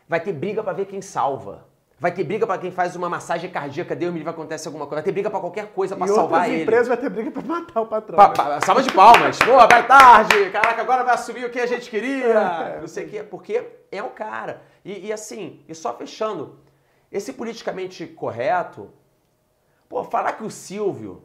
vai 0.09 0.21
ter 0.21 0.33
briga 0.33 0.62
para 0.62 0.73
ver 0.73 0.87
quem 0.87 1.03
salva. 1.03 1.67
Vai 2.00 2.12
ter 2.12 2.23
briga 2.23 2.47
para 2.47 2.61
quem 2.61 2.71
faz 2.71 2.95
uma 2.95 3.09
massagem 3.09 3.50
cardíaca, 3.50 3.97
Deus 3.97 4.12
me 4.12 4.19
livre, 4.19 4.31
acontece 4.31 4.69
alguma 4.69 4.87
coisa. 4.87 5.03
Vai 5.03 5.03
ter 5.03 5.11
briga 5.11 5.29
para 5.29 5.41
qualquer 5.41 5.73
coisa, 5.73 5.97
para 5.97 6.07
salvar 6.07 6.49
ele. 6.49 6.61
E 6.61 6.62
empresas 6.62 6.87
vai 6.87 6.97
ter 6.97 7.11
briga 7.11 7.29
para 7.29 7.43
matar 7.43 7.81
o 7.81 7.87
patrão. 7.87 8.17
Pa, 8.17 8.29
pa, 8.29 8.61
salva 8.61 8.83
de 8.83 8.93
palmas. 8.93 9.37
Pô, 9.41 9.57
vai 9.67 9.85
tarde. 9.85 10.50
Caraca, 10.50 10.81
agora 10.81 11.03
vai 11.03 11.15
assumir 11.15 11.45
o 11.45 11.50
que 11.50 11.59
a 11.59 11.67
gente 11.67 11.91
queria. 11.91 12.27
É, 12.27 12.81
não 12.81 12.87
sei 12.87 13.07
o 13.07 13.09
quê. 13.09 13.23
Porque 13.25 13.69
é 13.91 14.00
o 14.00 14.11
cara. 14.11 14.62
E, 14.85 15.09
e, 15.09 15.12
assim, 15.12 15.65
e 15.69 15.75
só 15.75 15.93
fechando. 15.93 16.61
Esse 17.11 17.33
politicamente 17.33 18.07
correto... 18.07 18.91
Pô, 19.88 20.05
falar 20.05 20.35
que 20.35 20.45
o 20.45 20.50
Silvio... 20.50 21.25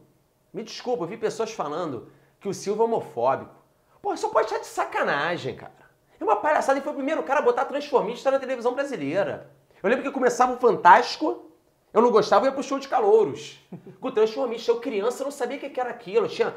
Me 0.52 0.63
desculpa, 0.63 1.04
eu 1.04 1.08
vi 1.08 1.18
pessoas 1.18 1.52
falando 1.52 2.08
que 2.40 2.48
o 2.48 2.54
Silvio 2.54 2.82
é 2.84 2.86
homofóbico. 2.86 3.56
Pô, 4.02 4.16
só 4.18 4.30
pode 4.30 4.48
estar 4.48 4.60
de 4.60 4.66
sacanagem, 4.66 5.56
cara. 5.56 5.83
É 6.24 6.25
uma 6.25 6.38
palhaçada. 6.38 6.80
E 6.80 6.82
foi 6.82 6.94
o 6.94 6.96
primeiro 6.96 7.22
cara 7.22 7.42
a 7.42 7.44
botar 7.44 7.65
transformista 7.65 8.32
na 8.32 8.39
televisão 8.39 8.74
brasileira. 8.74 9.51
Eu 9.82 9.89
lembro 9.89 10.06
que 10.06 10.12
começava 10.12 10.53
o 10.53 10.58
Fantástico, 10.58 11.51
eu 11.94 12.01
não 12.01 12.10
gostava, 12.10 12.46
eu 12.46 12.50
ia 12.50 12.53
pro 12.53 12.63
show 12.63 12.80
de 12.80 12.88
calouros. 12.88 13.60
Com 14.00 14.08
o 14.08 14.12
Transformista, 14.12 14.72
eu 14.72 14.80
criança, 14.80 15.22
eu 15.22 15.25
não 15.25 15.32
sabia 15.32 15.58
o 15.58 15.60
que 15.60 15.80
era 15.80 15.89
aquilo. 15.89 16.25
Eu 16.25 16.30
tinha 16.30 16.56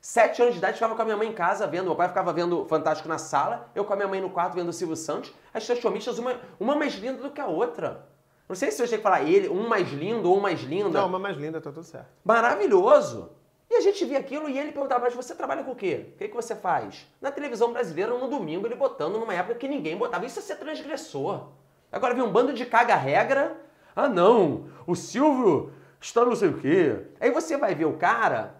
sete 0.00 0.40
anos 0.40 0.54
de 0.54 0.58
idade, 0.58 0.74
ficava 0.74 0.96
com 0.96 1.02
a 1.02 1.04
minha 1.04 1.16
mãe 1.16 1.28
em 1.28 1.32
casa 1.34 1.66
vendo. 1.66 1.84
Meu 1.84 1.94
pai 1.94 2.08
ficava 2.08 2.32
vendo 2.32 2.64
Fantástico 2.64 3.06
na 3.06 3.18
sala, 3.18 3.70
eu 3.74 3.84
com 3.84 3.92
a 3.92 3.96
minha 3.96 4.08
mãe 4.08 4.20
no 4.20 4.30
quarto 4.30 4.54
vendo 4.54 4.70
o 4.70 4.72
Silvio 4.72 4.96
Santos. 4.96 5.30
As 5.52 5.66
Transformistas, 5.66 6.18
uma, 6.18 6.34
uma 6.58 6.74
mais 6.74 6.94
linda 6.94 7.22
do 7.22 7.30
que 7.30 7.40
a 7.40 7.46
outra. 7.46 8.08
Não 8.48 8.56
sei 8.56 8.70
se 8.70 8.82
eu 8.82 8.88
tinha 8.88 8.98
que 8.98 9.04
falar 9.04 9.22
ele, 9.22 9.48
um 9.50 9.68
mais 9.68 9.92
lindo 9.92 10.30
ou 10.30 10.38
um 10.38 10.40
mais 10.40 10.62
linda. 10.62 11.00
Não, 11.00 11.06
uma 11.06 11.18
mais 11.18 11.36
linda, 11.36 11.60
tá 11.60 11.70
tudo 11.70 11.84
certo. 11.84 12.08
Maravilhoso. 12.24 13.30
E 13.72 13.76
a 13.76 13.80
gente 13.80 14.04
via 14.04 14.18
aquilo 14.18 14.50
e 14.50 14.58
ele 14.58 14.70
perguntava, 14.70 15.06
mas 15.06 15.14
você 15.14 15.34
trabalha 15.34 15.64
com 15.64 15.70
o 15.70 15.74
quê? 15.74 16.08
O 16.12 16.18
que, 16.18 16.28
que 16.28 16.34
você 16.34 16.54
faz? 16.54 17.06
Na 17.22 17.32
televisão 17.32 17.72
brasileira, 17.72 18.12
no 18.12 18.28
domingo, 18.28 18.66
ele 18.66 18.74
botando 18.74 19.18
numa 19.18 19.32
época 19.32 19.54
que 19.54 19.66
ninguém 19.66 19.96
botava. 19.96 20.26
Isso 20.26 20.40
é 20.40 20.42
ser 20.42 20.56
transgressor. 20.56 21.48
Agora 21.90 22.12
vem 22.12 22.22
um 22.22 22.30
bando 22.30 22.52
de 22.52 22.66
caga-regra. 22.66 23.56
Ah, 23.96 24.10
não, 24.10 24.68
o 24.86 24.94
Silvio 24.94 25.72
está 25.98 26.22
não 26.22 26.36
sei 26.36 26.50
o 26.50 26.58
quê. 26.58 26.98
Aí 27.18 27.30
você 27.30 27.56
vai 27.56 27.74
ver 27.74 27.86
o 27.86 27.96
cara, 27.96 28.56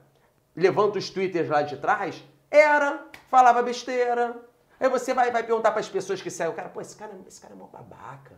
levanta 0.57 0.99
os 0.99 1.11
twitters 1.11 1.51
lá 1.51 1.61
de 1.61 1.77
trás, 1.77 2.25
era, 2.51 3.05
falava 3.29 3.63
besteira. 3.63 4.35
Aí 4.81 4.89
você 4.89 5.13
vai, 5.13 5.31
vai 5.31 5.43
perguntar 5.43 5.73
para 5.73 5.81
as 5.81 5.91
pessoas 5.91 6.23
que 6.23 6.31
saem, 6.31 6.51
o 6.51 6.55
cara, 6.55 6.71
pô, 6.71 6.81
esse 6.81 6.97
cara, 6.97 7.13
esse 7.29 7.39
cara 7.39 7.53
é 7.53 7.57
mó 7.57 7.67
babaca. 7.67 8.35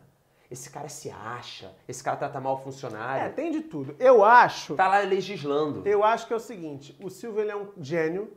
Esse 0.51 0.71
cara 0.71 0.89
se 0.89 1.11
acha, 1.11 1.75
esse 1.89 2.03
cara 2.03 2.17
trata 2.17 2.41
mal 2.41 2.55
o 2.55 2.59
funcionário. 2.59 3.27
É, 3.27 3.29
tem 3.31 3.51
de 3.51 3.63
tudo. 3.63 3.97
Eu 3.99 4.25
acho. 4.25 4.75
Tá 4.75 4.87
lá 4.87 4.99
legislando. 5.01 5.83
Eu 5.87 6.05
acho 6.05 6.27
que 6.27 6.33
é 6.33 6.37
o 6.37 6.41
seguinte: 6.41 6.97
o 7.03 7.11
Silvio 7.11 7.41
ele 7.41 7.51
é 7.51 7.57
um 7.57 7.69
gênio, 7.81 8.33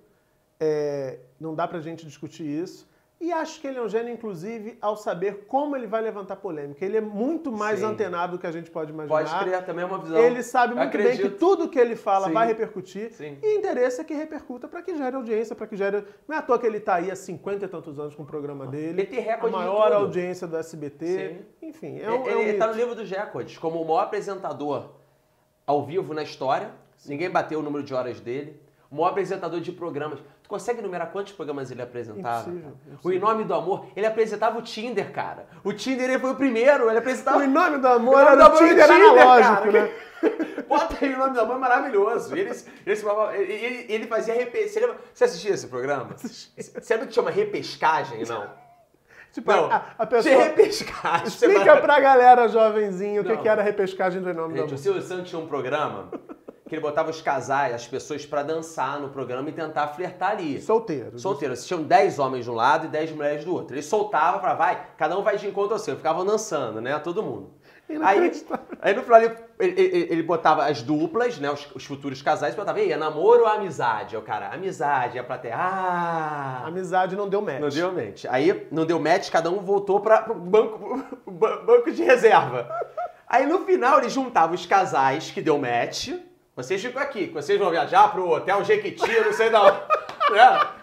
é, 0.60 1.20
não 1.40 1.54
dá 1.54 1.68
pra 1.68 1.80
gente 1.80 2.06
discutir 2.06 2.46
isso. 2.46 2.88
E 3.20 3.32
acho 3.32 3.60
que 3.60 3.66
ele 3.66 3.80
é 3.80 3.82
um 3.82 3.90
gênio, 3.90 4.14
inclusive, 4.14 4.78
ao 4.80 4.96
saber 4.96 5.46
como 5.48 5.76
ele 5.76 5.88
vai 5.88 6.02
levantar 6.02 6.36
polêmica. 6.36 6.86
Ele 6.86 6.98
é 6.98 7.02
muito 7.02 7.52
mais 7.52 7.80
Sim. 7.80 7.86
antenado 7.86 8.34
do 8.34 8.40
que 8.40 8.46
a 8.46 8.52
gente 8.52 8.70
pode 8.70 8.92
imaginar. 8.92 9.18
Pode 9.18 9.44
criar 9.44 9.64
também 9.64 9.84
uma 9.86 9.98
visão. 9.98 10.20
Ele 10.20 10.44
sabe 10.44 10.76
muito 10.76 10.96
bem 10.96 11.18
que 11.18 11.30
tudo 11.30 11.68
que 11.68 11.80
ele 11.80 11.96
fala 11.96 12.28
Sim. 12.28 12.34
vai 12.34 12.48
repercutir. 12.48 13.12
Sim. 13.14 13.40
E 13.42 13.58
interesse 13.58 14.00
é 14.02 14.04
que 14.04 14.14
repercuta 14.14 14.68
para 14.68 14.84
que 14.84 14.96
gere 14.96 15.16
audiência, 15.16 15.56
para 15.56 15.66
que 15.66 15.76
gere. 15.76 16.06
Não 16.28 16.36
é 16.36 16.40
à 16.40 16.44
toa 16.44 16.60
que 16.60 16.68
ele 16.68 16.78
está 16.78 16.96
aí 16.96 17.10
há 17.10 17.16
50 17.16 17.66
e 17.66 17.68
tantos 17.68 18.00
anos 18.00 18.14
com 18.14 18.22
o 18.22 18.26
programa 18.26 18.68
dele. 18.68 19.02
Ele 19.02 19.06
tem 19.06 19.20
recorde 19.20 19.56
A 19.56 19.60
maior 19.60 19.92
audiência 19.94 20.46
do 20.46 20.56
SBT. 20.56 21.42
Enfim, 21.64 22.00
é 22.00 22.12
um. 22.12 22.28
Ele 22.28 22.52
está 22.52 22.66
é 22.66 22.70
um 22.70 22.72
no 22.72 22.78
livro 22.78 22.94
dos 22.94 23.10
recordes 23.10 23.58
como 23.58 23.82
o 23.82 23.86
maior 23.86 24.02
apresentador 24.02 24.92
ao 25.66 25.84
vivo 25.84 26.14
na 26.14 26.22
história. 26.22 26.70
Ninguém 27.08 27.32
bateu 27.32 27.60
o 27.60 27.64
número 27.64 27.84
de 27.84 27.96
horas 27.96 28.20
dele. 28.20 28.62
O 28.92 28.96
maior 28.96 29.10
apresentador 29.10 29.60
de 29.60 29.72
programas. 29.72 30.20
Tu 30.48 30.50
consegue 30.50 30.82
numerar 30.82 31.12
quantos 31.12 31.34
programas 31.34 31.70
ele 31.72 31.82
apresentava? 31.82 32.50
Impossível, 32.50 32.78
impossível. 32.88 33.00
O 33.04 33.12
Em 33.12 33.20
Nome 33.20 33.44
do 33.44 33.54
Amor, 33.54 33.86
ele 33.94 34.06
apresentava 34.06 34.58
o 34.58 34.62
Tinder, 34.62 35.12
cara. 35.12 35.46
O 35.62 35.74
Tinder 35.74 36.10
ele 36.10 36.20
foi 36.20 36.32
o 36.32 36.36
primeiro, 36.36 36.90
ele 36.90 37.00
apresentava... 37.00 37.40
O 37.40 37.44
Em 37.44 37.48
Nome 37.48 37.80
do 37.80 37.88
Amor 37.88 38.22
era 38.22 38.34
do 38.36 38.58
Tinder, 38.58 38.88
Tinder 38.88 38.92
analógico, 38.92 39.56
cara. 39.56 39.72
né? 39.84 39.92
Bota 40.70 40.98
aí 41.02 41.14
o 41.14 41.18
Nome 41.18 41.34
do 41.34 41.42
Amor, 41.42 41.56
é 41.58 41.60
maravilhoso. 41.60 42.34
Ele, 42.34 42.50
ele, 42.86 43.54
ele, 43.54 43.86
ele 43.90 44.08
fazia 44.08 44.36
repescagem. 44.36 44.88
Você, 44.90 45.00
você 45.14 45.24
assistia 45.26 45.54
esse 45.54 45.68
programa? 45.68 46.16
Você 46.16 46.50
sabe 46.82 47.08
que 47.08 47.14
chama 47.14 47.30
repescagem, 47.30 48.24
não? 48.24 48.50
Tipo, 49.38 49.52
não, 49.52 49.72
a, 49.72 49.86
a 50.00 50.06
pessoa. 50.08 50.36
De 50.36 50.42
repescagem. 50.42 51.28
Explica 51.28 51.78
pra 51.78 52.00
galera 52.00 52.48
jovenzinho 52.48 53.22
o 53.22 53.26
que, 53.26 53.38
que 53.38 53.48
era 53.48 53.62
repescagem 53.62 54.20
do 54.20 54.34
nome 54.34 54.58
Gente. 54.58 54.74
O 54.74 54.78
Silvio 54.80 55.00
Santos 55.00 55.30
tinha 55.30 55.40
um 55.40 55.46
programa 55.46 56.10
que 56.68 56.74
ele 56.74 56.82
botava 56.82 57.12
os 57.12 57.22
casais, 57.22 57.72
as 57.72 57.88
pessoas 57.88 58.26
para 58.26 58.42
dançar 58.42 59.00
no 59.00 59.10
programa 59.10 59.48
e 59.48 59.54
tentar 59.54 59.90
flertar 59.90 60.32
ali. 60.32 60.60
Solteiro. 60.60 61.20
Solteiro. 61.20 61.56
Tinham 61.56 61.84
10 61.84 62.18
homens 62.18 62.46
de 62.46 62.52
um 62.52 62.56
lado 62.56 62.88
e 62.88 62.90
10 62.90 63.12
mulheres 63.12 63.46
do 63.46 63.54
outro. 63.54 63.76
Ele 63.76 63.84
soltava 63.84 64.40
para 64.40 64.56
vai, 64.56 64.88
cada 64.98 65.16
um 65.16 65.22
vai 65.22 65.38
de 65.38 65.48
encontro 65.48 65.74
ao 65.74 65.80
seu. 65.80 65.96
Ficavam 65.96 66.26
dançando, 66.26 66.82
né? 66.82 66.98
Todo 66.98 67.22
mundo. 67.22 67.52
Aí, 68.02 68.32
aí 68.82 68.94
no 68.94 69.02
final 69.02 69.22
ele, 69.22 69.36
ele, 69.60 70.08
ele, 70.12 70.24
botava 70.24 70.66
as 70.66 70.82
duplas, 70.82 71.40
né? 71.40 71.50
Os, 71.50 71.68
os 71.74 71.86
futuros 71.86 72.22
casais, 72.22 72.54
botava, 72.54 72.82
e 72.82 72.92
é 72.92 72.98
namoro 72.98 73.42
ou 73.42 73.48
amizade? 73.48 74.16
É 74.16 74.20
o 74.20 74.22
cara, 74.22 74.50
amizade, 74.50 75.18
é 75.18 75.22
a 75.22 75.24
plateia. 75.24 75.56
Ah! 75.56 76.64
Amizade 76.66 77.16
não 77.16 77.30
deu 77.30 77.42
match. 77.42 77.60
Não 77.62 77.70
deu 77.70 77.92
match. 77.94 78.26
Aí 78.30 78.68
não 78.72 78.86
deu 78.86 79.00
match, 79.00 79.30
cada 79.30 79.50
um 79.50 79.60
voltou 79.60 80.02
para 80.02 80.30
o 80.30 80.36
banco, 80.36 81.04
banco 81.26 81.92
de 81.92 82.04
reserva. 82.04 82.70
Aí 83.26 83.46
no 83.46 83.66
final 83.66 84.00
ele 84.00 84.10
juntava 84.10 84.54
os 84.54 84.66
casais 84.66 85.32
que 85.32 85.42
deu 85.42 85.58
match 85.58 86.10
vocês 86.58 86.82
ficam 86.82 87.00
aqui, 87.00 87.28
vocês 87.28 87.60
vão 87.60 87.70
viajar 87.70 88.12
pro 88.12 88.32
Hotel 88.32 88.64
Jequiti, 88.64 89.22
não 89.24 89.32
sei 89.32 89.52
da 89.52 89.62
onde. 89.62 89.78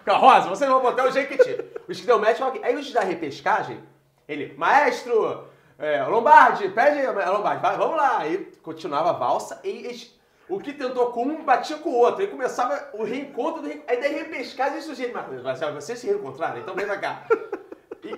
é, 0.07 0.11
Rosa, 0.13 0.47
vocês 0.47 0.69
vão 0.69 0.79
pro 0.79 0.91
Hotel 0.91 1.11
Jequiti. 1.11 1.65
Os 1.85 1.99
que 1.99 2.07
deu 2.07 2.17
match 2.17 2.39
aqui. 2.39 2.61
Aí 2.63 2.73
os 2.77 2.89
da 2.93 3.01
repescagem, 3.01 3.83
ele, 4.25 4.53
maestro, 4.57 5.43
é, 5.77 6.03
Lombardi, 6.03 6.69
pede, 6.69 7.05
Lombardi, 7.05 7.61
vai, 7.61 7.77
vamos 7.77 7.97
lá. 7.97 8.19
Aí 8.19 8.51
continuava 8.61 9.09
a 9.09 9.13
valsa 9.13 9.59
e 9.63 10.13
o 10.47 10.59
que 10.59 10.73
tentou 10.73 11.11
com 11.11 11.23
um 11.23 11.43
batia 11.43 11.77
com 11.77 11.89
o 11.89 11.97
outro. 11.97 12.21
Aí 12.21 12.27
começava 12.27 12.89
o 12.93 13.03
reencontro 13.03 13.61
do 13.61 13.67
reencontro. 13.67 13.93
Aí 13.93 14.01
daí 14.01 14.13
repescagem 14.13 14.79
e 14.79 14.81
sujeito, 14.81 15.13
mas 15.13 15.59
vocês 15.73 15.99
se 15.99 16.07
reencontraram, 16.07 16.59
então 16.59 16.75
vem 16.75 16.85
pra 16.85 16.97
cá. 16.97 17.25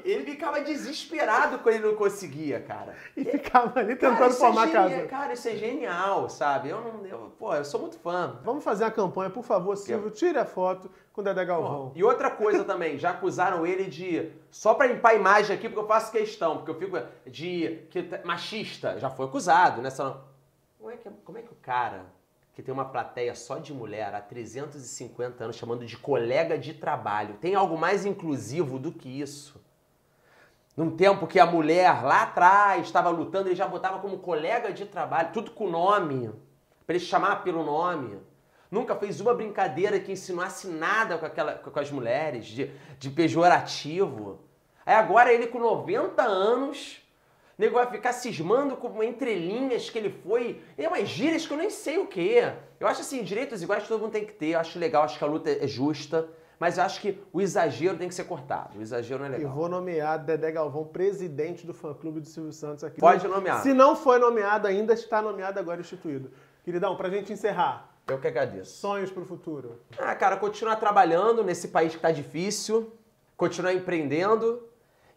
Ele 0.03 0.23
ficava 0.23 0.61
desesperado 0.61 1.59
quando 1.59 1.75
ele 1.75 1.87
não 1.87 1.95
conseguia, 1.95 2.59
cara. 2.59 2.95
E 3.15 3.23
ficava 3.23 3.79
ali 3.79 3.95
tentando 3.95 4.17
cara, 4.17 4.31
formar 4.31 4.69
é 4.69 4.71
casa. 4.71 5.07
Cara, 5.07 5.33
isso 5.33 5.47
é 5.47 5.55
genial, 5.55 6.29
sabe? 6.29 6.69
Eu 6.69 6.81
não. 6.81 7.05
Eu, 7.05 7.31
pô, 7.37 7.53
eu 7.53 7.65
sou 7.65 7.79
muito 7.79 7.97
fã. 7.99 8.39
Vamos 8.43 8.63
fazer 8.63 8.83
a 8.83 8.91
campanha, 8.91 9.29
por 9.29 9.43
favor, 9.43 9.75
Silvio, 9.75 10.11
tire 10.11 10.37
a 10.37 10.45
foto 10.45 10.89
com 11.13 11.21
o 11.21 11.23
Dedé 11.23 11.45
Galvão. 11.45 11.91
e 11.95 12.03
outra 12.03 12.29
coisa 12.29 12.63
também, 12.63 12.97
já 12.97 13.11
acusaram 13.11 13.65
ele 13.65 13.85
de. 13.85 14.31
Só 14.49 14.73
pra 14.73 14.87
limpar 14.87 15.11
a 15.11 15.15
imagem 15.15 15.55
aqui, 15.55 15.67
porque 15.67 15.83
eu 15.83 15.87
faço 15.87 16.11
questão, 16.11 16.57
porque 16.57 16.71
eu 16.71 16.79
fico. 16.79 16.97
de. 17.25 17.87
Que, 17.89 18.07
machista. 18.23 18.99
Já 18.99 19.09
foi 19.09 19.25
acusado, 19.25 19.81
né? 19.81 19.89
Como 20.77 20.91
é, 20.91 20.97
que, 20.97 21.09
como 21.23 21.37
é 21.37 21.41
que 21.41 21.51
o 21.51 21.57
cara 21.61 22.05
que 22.57 22.63
tem 22.63 22.73
uma 22.73 22.85
plateia 22.85 23.35
só 23.35 23.59
de 23.59 23.71
mulher 23.71 24.15
há 24.15 24.19
350 24.19 25.43
anos 25.43 25.55
chamando 25.55 25.85
de 25.85 25.95
colega 25.95 26.57
de 26.57 26.73
trabalho. 26.73 27.35
Tem 27.35 27.53
algo 27.53 27.77
mais 27.77 28.03
inclusivo 28.03 28.79
do 28.79 28.91
que 28.91 29.07
isso? 29.07 29.63
Num 30.77 30.91
tempo 30.95 31.25
que 31.25 31.39
a 31.39 31.45
mulher 31.47 32.03
lá 32.03 32.21
atrás 32.21 32.85
estava 32.85 33.09
lutando, 33.09 33.49
ele 33.49 33.55
já 33.55 33.67
botava 33.67 33.97
como 33.97 34.19
colega 34.19 34.71
de 34.71 34.85
trabalho, 34.85 35.31
tudo 35.33 35.49
com 35.49 35.67
nome, 35.67 36.29
para 36.85 36.95
ele 36.95 37.03
chamar 37.03 37.43
pelo 37.43 37.63
nome. 37.63 38.19
Nunca 38.69 38.95
fez 38.95 39.19
uma 39.19 39.33
brincadeira 39.33 39.99
que 39.99 40.11
insinuasse 40.11 40.67
nada 40.67 41.17
com, 41.17 41.25
aquela, 41.25 41.53
com 41.55 41.79
as 41.79 41.89
mulheres, 41.89 42.45
de, 42.45 42.69
de 42.99 43.09
pejorativo. 43.09 44.39
Aí 44.85 44.93
agora 44.93 45.33
ele 45.33 45.47
com 45.47 45.57
90 45.57 46.21
anos, 46.21 47.01
o 47.57 47.61
nego 47.61 47.73
vai 47.73 47.89
ficar 47.89 48.13
cismando 48.13 48.77
com 48.77 49.01
entrelinhas 49.01 49.89
que 49.89 49.97
ele 49.97 50.11
foi. 50.11 50.61
É 50.77 50.87
umas 50.87 51.09
gírias 51.09 51.47
que 51.47 51.53
eu 51.53 51.57
nem 51.57 51.71
sei 51.71 51.97
o 51.97 52.05
que. 52.05 52.43
Eu 52.79 52.87
acho 52.87 53.01
assim, 53.01 53.23
direitos 53.23 53.63
iguais 53.63 53.87
todo 53.87 54.01
mundo 54.01 54.11
tem 54.11 54.25
que 54.25 54.33
ter. 54.33 54.49
Eu 54.49 54.59
acho 54.59 54.77
legal, 54.77 55.01
acho 55.01 55.17
que 55.17 55.23
a 55.23 55.27
luta 55.27 55.49
é 55.49 55.67
justa. 55.67 56.29
Mas 56.59 56.77
eu 56.77 56.83
acho 56.83 56.99
que 57.01 57.21
o 57.31 57.39
exagero 57.39 57.97
tem 57.97 58.07
que 58.07 58.15
ser 58.15 58.23
cortado. 58.23 58.77
O 58.77 58.81
exagero 58.81 59.19
não 59.19 59.27
é 59.27 59.29
legal. 59.29 59.51
E 59.51 59.55
vou 59.55 59.69
nomear 59.69 60.17
Dedé 60.23 60.51
Galvão 60.51 60.85
presidente 60.85 61.67
do 61.67 61.73
fã-clube 61.73 62.19
do 62.19 62.27
Silvio 62.27 62.51
Santos 62.51 62.83
aqui. 62.83 62.99
Pode 62.99 63.27
nomear. 63.27 63.61
Se 63.61 63.73
não 63.73 63.95
foi 63.95 64.17
nomeado 64.17 64.67
ainda, 64.67 64.93
está 64.93 65.21
nomeado 65.21 65.59
agora 65.59 65.79
instituído. 65.79 66.31
Queridão, 66.63 66.95
pra 66.95 67.09
gente 67.09 67.31
encerrar. 67.31 67.93
Eu 68.07 68.17
que 68.19 68.27
agradeço. 68.27 68.77
Sonhos 68.77 69.11
pro 69.11 69.25
futuro. 69.25 69.81
Ah, 69.97 70.15
cara, 70.15 70.37
continuar 70.37 70.77
trabalhando 70.77 71.43
nesse 71.43 71.67
país 71.67 71.93
que 71.93 72.01
tá 72.01 72.11
difícil, 72.11 72.93
continuar 73.35 73.73
empreendendo 73.73 74.63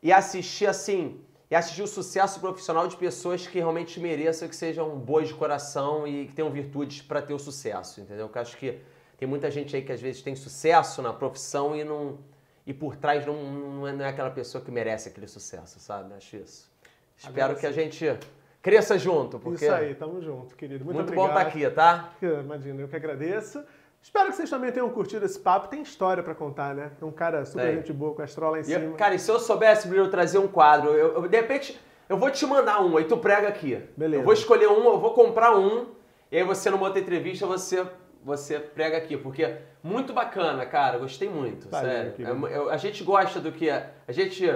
e 0.03 0.13
assistir 0.13 0.67
assim, 0.67 1.21
e 1.51 1.55
assistir 1.55 1.83
o 1.83 1.87
sucesso 1.87 2.41
profissional 2.41 2.87
de 2.87 2.97
pessoas 2.97 3.47
que 3.47 3.59
realmente 3.59 3.99
mereçam, 3.99 4.49
que 4.49 4.57
sejam 4.57 4.99
boas 4.99 5.29
de 5.29 5.35
coração 5.35 6.07
e 6.07 6.27
que 6.27 6.35
tenham 6.35 6.51
virtudes 6.51 7.01
para 7.01 7.23
ter 7.23 7.33
o 7.33 7.39
sucesso, 7.39 8.01
entendeu? 8.01 8.27
Porque 8.27 8.39
eu 8.39 8.43
acho 8.43 8.57
que 8.57 8.81
tem 9.21 9.29
muita 9.29 9.51
gente 9.51 9.77
aí 9.77 9.83
que 9.83 9.93
às 9.93 10.01
vezes 10.01 10.23
tem 10.23 10.35
sucesso 10.35 11.03
na 11.03 11.13
profissão 11.13 11.77
e 11.77 11.85
não 11.85 12.19
e 12.67 12.73
por 12.73 12.97
trás 12.97 13.27
não, 13.27 13.35
não, 13.35 13.87
é, 13.87 13.93
não 13.93 14.05
é 14.05 14.09
aquela 14.09 14.31
pessoa 14.31 14.65
que 14.65 14.71
merece 14.71 15.09
aquele 15.11 15.27
sucesso, 15.29 15.79
sabe? 15.79 16.15
Acho 16.15 16.37
isso. 16.37 16.71
Espero 17.19 17.37
Agora 17.45 17.55
que 17.59 17.67
a 17.67 17.71
sim. 17.71 17.75
gente 17.81 18.19
cresça 18.63 18.99
junto, 18.99 19.39
porque 19.39 19.65
Isso 19.67 19.75
aí, 19.75 19.95
tamo 19.95 20.23
junto, 20.23 20.57
querido. 20.57 20.85
Muito, 20.85 20.97
muito 20.99 21.13
bom 21.15 21.27
estar 21.29 21.41
aqui, 21.43 21.69
tá? 21.69 22.13
Imagina, 22.23 22.81
eu 22.81 22.89
que 22.89 22.97
agradeço. 22.97 23.63
Espero 24.03 24.31
que 24.31 24.37
vocês 24.37 24.49
também 24.49 24.73
tenham 24.73 24.89
curtido 24.89 25.27
esse 25.27 25.39
papo. 25.39 25.69
Tem 25.69 25.83
história 25.83 26.23
pra 26.23 26.35
contar, 26.35 26.75
né? 26.75 26.93
É 27.01 27.05
um 27.05 27.11
cara 27.13 27.45
super 27.45 27.67
Tem. 27.67 27.77
gente 27.77 27.93
boa, 27.93 28.15
com 28.15 28.23
a 28.23 28.25
Astral 28.25 28.53
lá 28.53 28.59
em 28.59 28.63
E 28.63 28.65
cima. 28.65 28.85
eu- 28.85 28.95
cara, 28.95 29.15
e 29.15 29.19
se 29.19 29.31
eu 29.31 29.39
soubesse, 29.39 29.87
Bruno, 29.87 30.05
eu 30.07 30.11
trazer 30.11 30.39
um 30.39 30.49
quadro, 30.49 30.91
eu, 30.95 31.15
eu- 31.15 31.29
de 31.29 31.37
repente, 31.37 31.79
eu 32.09 32.17
vou 32.17 32.31
te 32.31 32.47
mandar 32.47 32.81
um, 32.83 32.97
aí 32.97 33.05
tu 33.05 33.19
prega 33.19 33.49
aqui. 33.49 33.83
Beleza. 33.97 34.23
Eu 34.23 34.25
vou 34.25 34.33
escolher 34.33 34.69
um, 34.69 34.85
eu 34.89 34.99
vou 34.99 35.13
comprar 35.13 35.55
um, 35.55 35.89
e 36.33 36.39
aí 36.39 36.43
você, 36.45 36.71
numa 36.71 36.87
outra 36.87 37.01
entrevista, 37.01 37.47
você, 37.47 37.85
você 38.25 38.59
prega 38.59 38.97
aqui, 38.97 39.17
porque 39.17 39.57
muito 39.83 40.13
bacana, 40.13 40.65
cara, 40.67 40.99
gostei 40.99 41.29
muito, 41.29 41.69
Valeu, 41.69 41.91
sério. 41.91 42.15
É- 42.49 42.57
eu- 42.57 42.71
a 42.71 42.77
gente 42.77 43.03
gosta 43.05 43.41
do 43.41 43.51
que 43.53 43.69
é, 43.69 43.91
a 44.07 44.13
gente... 44.13 44.47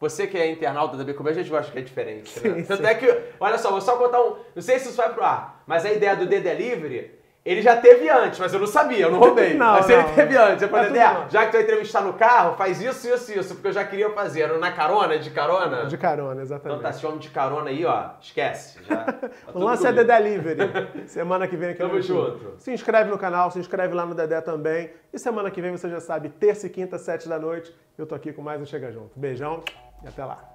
Você 0.00 0.26
que 0.26 0.36
é 0.36 0.50
internauta 0.50 0.96
da 0.96 1.04
BQB, 1.04 1.30
a 1.30 1.32
gente 1.32 1.48
gosta 1.48 1.70
que 1.70 1.78
é 1.78 1.82
diferente. 1.82 2.40
né? 2.40 2.54
Sim, 2.56 2.64
Tanto 2.64 2.82
sim. 2.82 2.88
é 2.88 2.94
que, 2.96 3.22
olha 3.38 3.56
só, 3.56 3.70
vou 3.70 3.80
só 3.80 3.96
contar 3.96 4.20
um. 4.20 4.34
Não 4.52 4.60
sei 4.60 4.80
se 4.80 4.88
isso 4.88 4.96
vai 4.96 5.14
pro 5.14 5.22
ar, 5.22 5.62
mas 5.64 5.84
a 5.86 5.92
ideia 5.92 6.16
do 6.16 6.26
The 6.26 6.40
Delivery, 6.40 7.12
ele 7.44 7.60
já 7.60 7.76
teve 7.76 8.08
antes, 8.08 8.38
mas 8.38 8.52
eu 8.54 8.60
não 8.60 8.66
sabia, 8.66 9.06
eu 9.06 9.10
não 9.10 9.18
roubei. 9.18 9.54
Não, 9.58 9.72
mas 9.72 9.88
não. 9.88 9.94
ele 9.98 10.08
teve 10.14 10.36
antes. 10.36 10.62
Eu 10.62 10.68
falei, 10.68 10.86
tudo 10.86 10.94
Dedé, 10.94 11.14
bem. 11.14 11.24
já 11.30 11.40
que 11.44 11.50
tu 11.50 11.52
vai 11.54 11.62
entrevistar 11.62 12.00
no 12.02 12.12
carro, 12.12 12.54
faz 12.56 12.80
isso, 12.80 13.08
isso, 13.12 13.32
isso, 13.38 13.54
porque 13.54 13.68
eu 13.68 13.72
já 13.72 13.84
queria 13.84 14.10
fazer. 14.10 14.42
Era 14.42 14.58
na 14.58 14.70
carona, 14.72 15.18
de 15.18 15.30
carona? 15.30 15.86
De 15.86 15.98
carona, 15.98 16.32
Então 16.32 16.42
exatamente. 16.42 16.82
tá, 16.82 16.90
esse 16.90 17.04
homem 17.06 17.18
de 17.18 17.30
carona 17.30 17.70
aí, 17.70 17.84
ó, 17.84 18.10
esquece. 18.20 18.78
Já, 18.88 18.96
tá 19.04 19.28
O 19.52 19.58
lance 19.58 19.86
é. 19.86 19.92
The 19.92 20.04
Delivery. 20.04 21.06
Semana 21.08 21.48
que 21.48 21.56
vem 21.56 21.70
aqui 21.70 21.78
Tamo 21.78 21.94
no 21.94 21.98
YouTube. 21.98 22.40
junto. 22.44 22.54
Se 22.60 22.72
inscreve 22.72 23.10
no 23.10 23.18
canal, 23.18 23.50
se 23.50 23.58
inscreve 23.58 23.92
lá 23.94 24.06
no 24.06 24.14
Dedé 24.14 24.40
também. 24.40 24.90
E 25.12 25.18
semana 25.18 25.50
que 25.50 25.60
vem 25.60 25.72
você 25.72 25.88
já 25.90 26.00
sabe, 26.00 26.28
terça 26.28 26.66
e 26.66 26.70
quinta, 26.70 26.96
sete 26.98 27.28
da 27.28 27.38
noite, 27.38 27.74
eu 27.98 28.06
tô 28.06 28.14
aqui 28.14 28.32
com 28.32 28.40
mais 28.40 28.60
um 28.60 28.64
Chega 28.64 28.92
Junto. 28.92 29.10
Beijão 29.18 29.62
e 30.04 30.08
até 30.08 30.24
lá. 30.24 30.51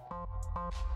you 0.58 0.88